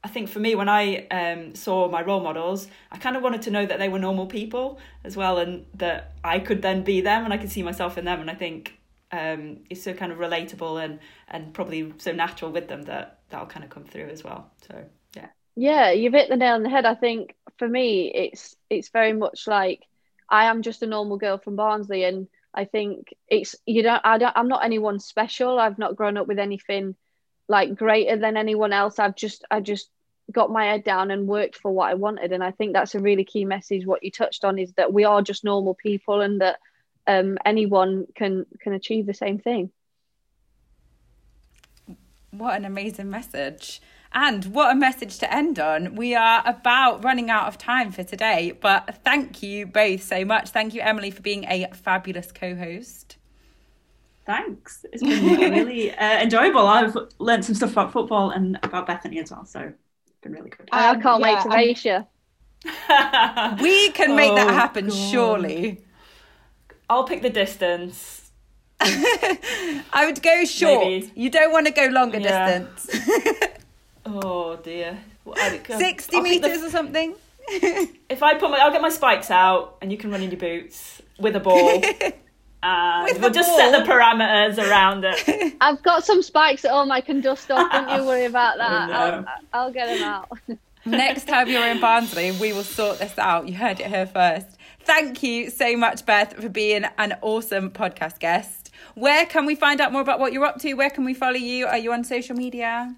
I 0.02 0.08
think 0.08 0.28
for 0.30 0.38
me, 0.38 0.54
when 0.54 0.68
I 0.68 1.06
um, 1.08 1.54
saw 1.54 1.88
my 1.90 2.02
role 2.02 2.20
models, 2.20 2.68
I 2.90 2.96
kind 2.96 3.16
of 3.16 3.22
wanted 3.22 3.42
to 3.42 3.50
know 3.50 3.66
that 3.66 3.78
they 3.78 3.88
were 3.88 3.98
normal 3.98 4.26
people 4.26 4.78
as 5.04 5.16
well, 5.16 5.38
and 5.38 5.66
that 5.74 6.14
I 6.24 6.38
could 6.38 6.62
then 6.62 6.82
be 6.82 7.00
them, 7.02 7.24
and 7.24 7.32
I 7.32 7.38
could 7.38 7.50
see 7.50 7.62
myself 7.62 7.98
in 7.98 8.04
them. 8.06 8.20
And 8.20 8.30
I 8.30 8.34
think 8.34 8.78
um, 9.12 9.58
it's 9.68 9.82
so 9.82 9.92
kind 9.92 10.12
of 10.12 10.18
relatable 10.18 10.82
and 10.82 11.00
and 11.28 11.52
probably 11.52 11.92
so 11.98 12.12
natural 12.12 12.50
with 12.50 12.68
them 12.68 12.82
that 12.84 13.20
that'll 13.28 13.46
kind 13.46 13.64
of 13.64 13.70
come 13.70 13.84
through 13.84 14.08
as 14.08 14.24
well. 14.24 14.50
So 14.66 14.84
yeah. 15.14 15.28
Yeah, 15.56 15.90
you've 15.90 16.14
hit 16.14 16.30
the 16.30 16.36
nail 16.36 16.54
on 16.54 16.62
the 16.62 16.70
head. 16.70 16.86
I 16.86 16.94
think 16.94 17.34
for 17.58 17.68
me, 17.68 18.10
it's 18.14 18.56
it's 18.70 18.88
very 18.88 19.12
much 19.12 19.46
like 19.46 19.86
I 20.30 20.44
am 20.46 20.62
just 20.62 20.82
a 20.82 20.86
normal 20.86 21.18
girl 21.18 21.38
from 21.38 21.56
Barnsley, 21.56 22.04
and 22.04 22.26
I 22.54 22.64
think 22.64 23.14
it's 23.28 23.54
you 23.66 23.82
don't 23.82 24.00
I 24.04 24.16
don't 24.16 24.36
I'm 24.36 24.48
not 24.48 24.64
anyone 24.64 24.98
special. 24.98 25.58
I've 25.58 25.78
not 25.78 25.96
grown 25.96 26.16
up 26.16 26.26
with 26.26 26.38
anything 26.38 26.94
like 27.50 27.74
greater 27.74 28.16
than 28.16 28.36
anyone 28.36 28.72
else. 28.72 29.00
I've 29.00 29.16
just 29.16 29.44
I 29.50 29.60
just 29.60 29.90
got 30.30 30.52
my 30.52 30.66
head 30.66 30.84
down 30.84 31.10
and 31.10 31.26
worked 31.26 31.56
for 31.56 31.72
what 31.72 31.90
I 31.90 31.94
wanted. 31.94 32.30
And 32.30 32.44
I 32.44 32.52
think 32.52 32.72
that's 32.72 32.94
a 32.94 33.00
really 33.00 33.24
key 33.24 33.44
message. 33.44 33.84
What 33.84 34.04
you 34.04 34.12
touched 34.12 34.44
on 34.44 34.56
is 34.56 34.72
that 34.74 34.92
we 34.92 35.02
are 35.02 35.20
just 35.20 35.42
normal 35.42 35.74
people 35.74 36.20
and 36.20 36.40
that 36.40 36.60
um, 37.08 37.38
anyone 37.44 38.06
can 38.14 38.46
can 38.60 38.72
achieve 38.72 39.04
the 39.04 39.14
same 39.14 39.40
thing. 39.40 39.70
What 42.30 42.56
an 42.56 42.64
amazing 42.64 43.10
message. 43.10 43.82
And 44.12 44.44
what 44.46 44.70
a 44.70 44.74
message 44.76 45.18
to 45.18 45.32
end 45.32 45.58
on. 45.58 45.96
We 45.96 46.14
are 46.14 46.42
about 46.46 47.02
running 47.02 47.30
out 47.30 47.48
of 47.48 47.58
time 47.58 47.90
for 47.90 48.04
today, 48.04 48.52
but 48.60 49.00
thank 49.04 49.42
you 49.42 49.66
both 49.66 50.02
so 50.02 50.24
much. 50.24 50.50
Thank 50.50 50.74
you, 50.74 50.80
Emily, 50.80 51.10
for 51.10 51.22
being 51.22 51.44
a 51.44 51.68
fabulous 51.72 52.30
co 52.30 52.54
host. 52.54 53.16
Thanks. 54.26 54.84
It's 54.92 55.02
been 55.02 55.50
really 55.50 55.92
uh, 55.96 56.22
enjoyable. 56.22 56.66
I've 56.66 56.96
learned 57.18 57.44
some 57.44 57.54
stuff 57.54 57.72
about 57.72 57.92
football 57.92 58.30
and 58.30 58.58
about 58.62 58.86
Bethany 58.86 59.18
as 59.18 59.30
well, 59.30 59.44
so 59.44 59.60
it's 59.60 60.20
been 60.22 60.32
really 60.32 60.50
good. 60.50 60.68
I 60.72 60.94
can't 60.94 61.06
um, 61.06 61.20
yeah, 61.20 61.34
wait 61.34 61.42
to 61.42 61.48
race 61.48 61.84
you. 61.84 62.06
we 63.62 63.90
can 63.92 64.14
make 64.14 64.32
oh, 64.32 64.36
that 64.36 64.52
happen, 64.52 64.88
God. 64.88 64.94
surely. 64.94 65.84
I'll 66.88 67.04
pick 67.04 67.22
the 67.22 67.30
distance. 67.30 68.30
I 68.80 70.04
would 70.06 70.22
go 70.22 70.44
short. 70.44 70.84
Maybe. 70.84 71.12
You 71.14 71.30
don't 71.30 71.52
want 71.52 71.66
to 71.66 71.72
go 71.72 71.86
longer 71.86 72.18
yeah. 72.18 72.64
distance. 72.68 73.46
Oh 74.06 74.56
dear. 74.56 74.98
60 75.66 76.16
I'll 76.16 76.22
meters 76.22 76.60
the... 76.60 76.66
or 76.66 76.70
something? 76.70 77.14
if 77.48 78.22
I 78.22 78.34
put 78.34 78.50
my, 78.50 78.58
I'll 78.58 78.72
get 78.72 78.82
my 78.82 78.88
spikes 78.88 79.30
out 79.30 79.76
and 79.80 79.90
you 79.90 79.98
can 79.98 80.10
run 80.10 80.22
in 80.22 80.30
your 80.30 80.40
boots 80.40 81.02
with 81.18 81.36
a 81.36 81.40
ball. 81.40 81.82
And 82.62 83.04
with 83.04 83.20
we'll 83.20 83.30
just 83.30 83.48
ball. 83.48 83.58
set 83.58 83.84
the 83.84 83.90
parameters 83.90 84.58
around 84.58 85.04
it. 85.06 85.54
I've 85.60 85.82
got 85.82 86.04
some 86.04 86.22
spikes 86.22 86.64
at 86.64 86.70
home 86.70 86.90
I 86.92 87.00
can 87.00 87.20
dust 87.20 87.50
off. 87.50 87.70
Don't 87.72 87.88
you 88.00 88.06
worry 88.06 88.26
about 88.26 88.58
that. 88.58 88.88
Oh, 88.90 88.92
no. 88.92 88.98
I'll, 88.98 89.24
I'll 89.64 89.72
get 89.72 89.86
them 89.86 90.02
out. 90.02 90.28
Next 90.84 91.26
time 91.28 91.48
you're 91.48 91.66
in 91.66 91.80
Barnsley, 91.80 92.32
we 92.32 92.52
will 92.52 92.64
sort 92.64 92.98
this 92.98 93.18
out. 93.18 93.48
You 93.48 93.54
heard 93.54 93.80
it 93.80 93.86
here 93.86 94.06
first. 94.06 94.46
Thank 94.80 95.22
you 95.22 95.50
so 95.50 95.76
much, 95.76 96.06
Beth, 96.06 96.34
for 96.34 96.48
being 96.48 96.84
an 96.96 97.16
awesome 97.20 97.70
podcast 97.70 98.18
guest. 98.18 98.70
Where 98.94 99.26
can 99.26 99.44
we 99.44 99.54
find 99.54 99.80
out 99.80 99.92
more 99.92 100.00
about 100.00 100.18
what 100.20 100.32
you're 100.32 100.44
up 100.44 100.58
to? 100.60 100.72
Where 100.74 100.88
can 100.90 101.04
we 101.04 101.12
follow 101.14 101.36
you? 101.36 101.66
Are 101.66 101.76
you 101.78 101.92
on 101.92 102.02
social 102.02 102.34
media? 102.34 102.94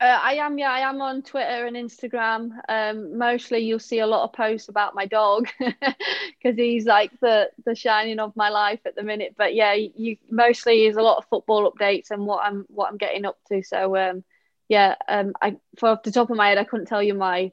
Uh, 0.00 0.18
I 0.22 0.34
am, 0.34 0.58
yeah, 0.58 0.70
I 0.70 0.88
am 0.88 1.00
on 1.02 1.22
Twitter 1.22 1.66
and 1.66 1.74
Instagram. 1.74 2.52
Um, 2.68 3.18
mostly, 3.18 3.58
you'll 3.58 3.80
see 3.80 3.98
a 3.98 4.06
lot 4.06 4.22
of 4.22 4.32
posts 4.32 4.68
about 4.68 4.94
my 4.94 5.06
dog 5.06 5.48
because 5.58 6.56
he's 6.56 6.86
like 6.86 7.10
the 7.20 7.50
the 7.64 7.74
shining 7.74 8.20
of 8.20 8.36
my 8.36 8.48
life 8.48 8.78
at 8.86 8.94
the 8.94 9.02
minute. 9.02 9.34
But 9.36 9.56
yeah, 9.56 9.72
you 9.72 10.16
mostly 10.30 10.86
is 10.86 10.96
a 10.96 11.02
lot 11.02 11.18
of 11.18 11.24
football 11.24 11.68
updates 11.68 12.12
and 12.12 12.26
what 12.26 12.44
I'm 12.44 12.64
what 12.68 12.88
I'm 12.88 12.96
getting 12.96 13.24
up 13.24 13.38
to. 13.48 13.60
So 13.64 13.96
um, 13.96 14.22
yeah, 14.68 14.94
um, 15.08 15.32
I 15.42 15.56
for 15.76 15.88
off 15.88 16.04
the 16.04 16.12
top 16.12 16.30
of 16.30 16.36
my 16.36 16.50
head, 16.50 16.58
I 16.58 16.64
couldn't 16.64 16.86
tell 16.86 17.02
you 17.02 17.14
my 17.14 17.50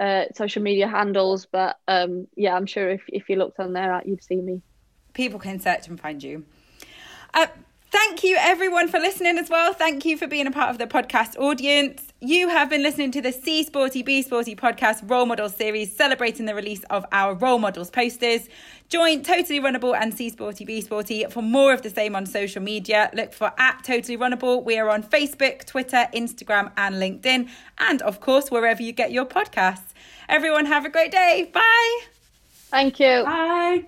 uh, 0.00 0.24
social 0.34 0.62
media 0.62 0.88
handles, 0.88 1.46
but 1.52 1.76
um, 1.86 2.28
yeah, 2.34 2.54
I'm 2.54 2.66
sure 2.66 2.88
if 2.88 3.02
if 3.08 3.28
you 3.28 3.36
looked 3.36 3.60
on 3.60 3.74
there, 3.74 4.00
you'd 4.06 4.24
see 4.24 4.36
me. 4.36 4.62
People 5.12 5.38
can 5.38 5.60
search 5.60 5.86
and 5.88 6.00
find 6.00 6.22
you. 6.22 6.46
Uh, 7.34 7.48
Thank 7.94 8.24
you, 8.24 8.36
everyone, 8.40 8.88
for 8.88 8.98
listening 8.98 9.38
as 9.38 9.48
well. 9.48 9.72
Thank 9.72 10.04
you 10.04 10.16
for 10.16 10.26
being 10.26 10.48
a 10.48 10.50
part 10.50 10.68
of 10.68 10.78
the 10.78 10.86
podcast 10.88 11.38
audience. 11.38 12.02
You 12.20 12.48
have 12.48 12.68
been 12.68 12.82
listening 12.82 13.12
to 13.12 13.22
the 13.22 13.30
C 13.30 13.62
Sporty 13.62 14.02
B 14.02 14.20
Sporty 14.20 14.56
podcast 14.56 15.08
Role 15.08 15.26
Models 15.26 15.54
series, 15.54 15.94
celebrating 15.94 16.46
the 16.46 16.56
release 16.56 16.82
of 16.90 17.06
our 17.12 17.34
Role 17.34 17.60
Models 17.60 17.90
posters. 17.90 18.48
Join 18.88 19.22
Totally 19.22 19.60
Runnable 19.60 19.96
and 19.96 20.12
C 20.12 20.28
Sporty 20.28 20.64
B 20.64 20.80
Sporty 20.80 21.24
for 21.30 21.40
more 21.40 21.72
of 21.72 21.82
the 21.82 21.90
same 21.90 22.16
on 22.16 22.26
social 22.26 22.60
media. 22.60 23.10
Look 23.14 23.32
for 23.32 23.52
at 23.58 23.84
Totally 23.84 24.18
Runnable. 24.18 24.64
We 24.64 24.76
are 24.76 24.90
on 24.90 25.04
Facebook, 25.04 25.64
Twitter, 25.64 26.08
Instagram, 26.12 26.72
and 26.76 26.96
LinkedIn, 26.96 27.48
and 27.78 28.02
of 28.02 28.18
course, 28.18 28.50
wherever 28.50 28.82
you 28.82 28.90
get 28.90 29.12
your 29.12 29.24
podcasts. 29.24 29.92
Everyone, 30.28 30.66
have 30.66 30.84
a 30.84 30.90
great 30.90 31.12
day. 31.12 31.48
Bye. 31.54 32.00
Thank 32.50 32.98
you. 32.98 33.22
Bye. 33.22 33.84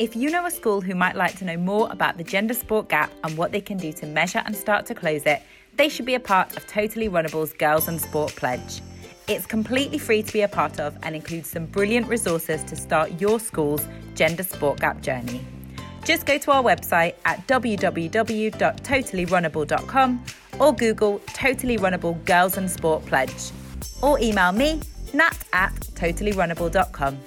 If 0.00 0.16
you 0.16 0.30
know 0.30 0.46
a 0.46 0.50
school 0.50 0.80
who 0.80 0.94
might 0.94 1.14
like 1.14 1.36
to 1.40 1.44
know 1.44 1.58
more 1.58 1.86
about 1.90 2.16
the 2.16 2.24
gender 2.24 2.54
sport 2.54 2.88
gap 2.88 3.12
and 3.22 3.36
what 3.36 3.52
they 3.52 3.60
can 3.60 3.76
do 3.76 3.92
to 3.92 4.06
measure 4.06 4.42
and 4.46 4.56
start 4.56 4.86
to 4.86 4.94
close 4.94 5.26
it, 5.26 5.42
they 5.76 5.90
should 5.90 6.06
be 6.06 6.14
a 6.14 6.20
part 6.20 6.56
of 6.56 6.66
Totally 6.66 7.10
Runnable's 7.10 7.52
Girls 7.52 7.86
and 7.86 8.00
Sport 8.00 8.34
Pledge. 8.34 8.80
It's 9.28 9.44
completely 9.44 9.98
free 9.98 10.22
to 10.22 10.32
be 10.32 10.40
a 10.40 10.48
part 10.48 10.80
of 10.80 10.96
and 11.02 11.14
includes 11.14 11.50
some 11.50 11.66
brilliant 11.66 12.08
resources 12.08 12.64
to 12.64 12.76
start 12.76 13.20
your 13.20 13.38
school's 13.38 13.86
gender 14.14 14.42
sport 14.42 14.80
gap 14.80 15.02
journey. 15.02 15.44
Just 16.06 16.24
go 16.24 16.38
to 16.38 16.50
our 16.50 16.62
website 16.62 17.12
at 17.26 17.46
www.totallyrunnable.com 17.46 20.24
or 20.58 20.74
Google 20.74 21.20
Totally 21.34 21.76
Runnable 21.76 22.24
Girls 22.24 22.56
and 22.56 22.70
Sport 22.70 23.04
Pledge. 23.04 23.50
Or 24.00 24.18
email 24.18 24.52
me, 24.52 24.80
nat 25.12 25.36
at 25.52 25.74
totallyrunnable.com. 25.74 27.18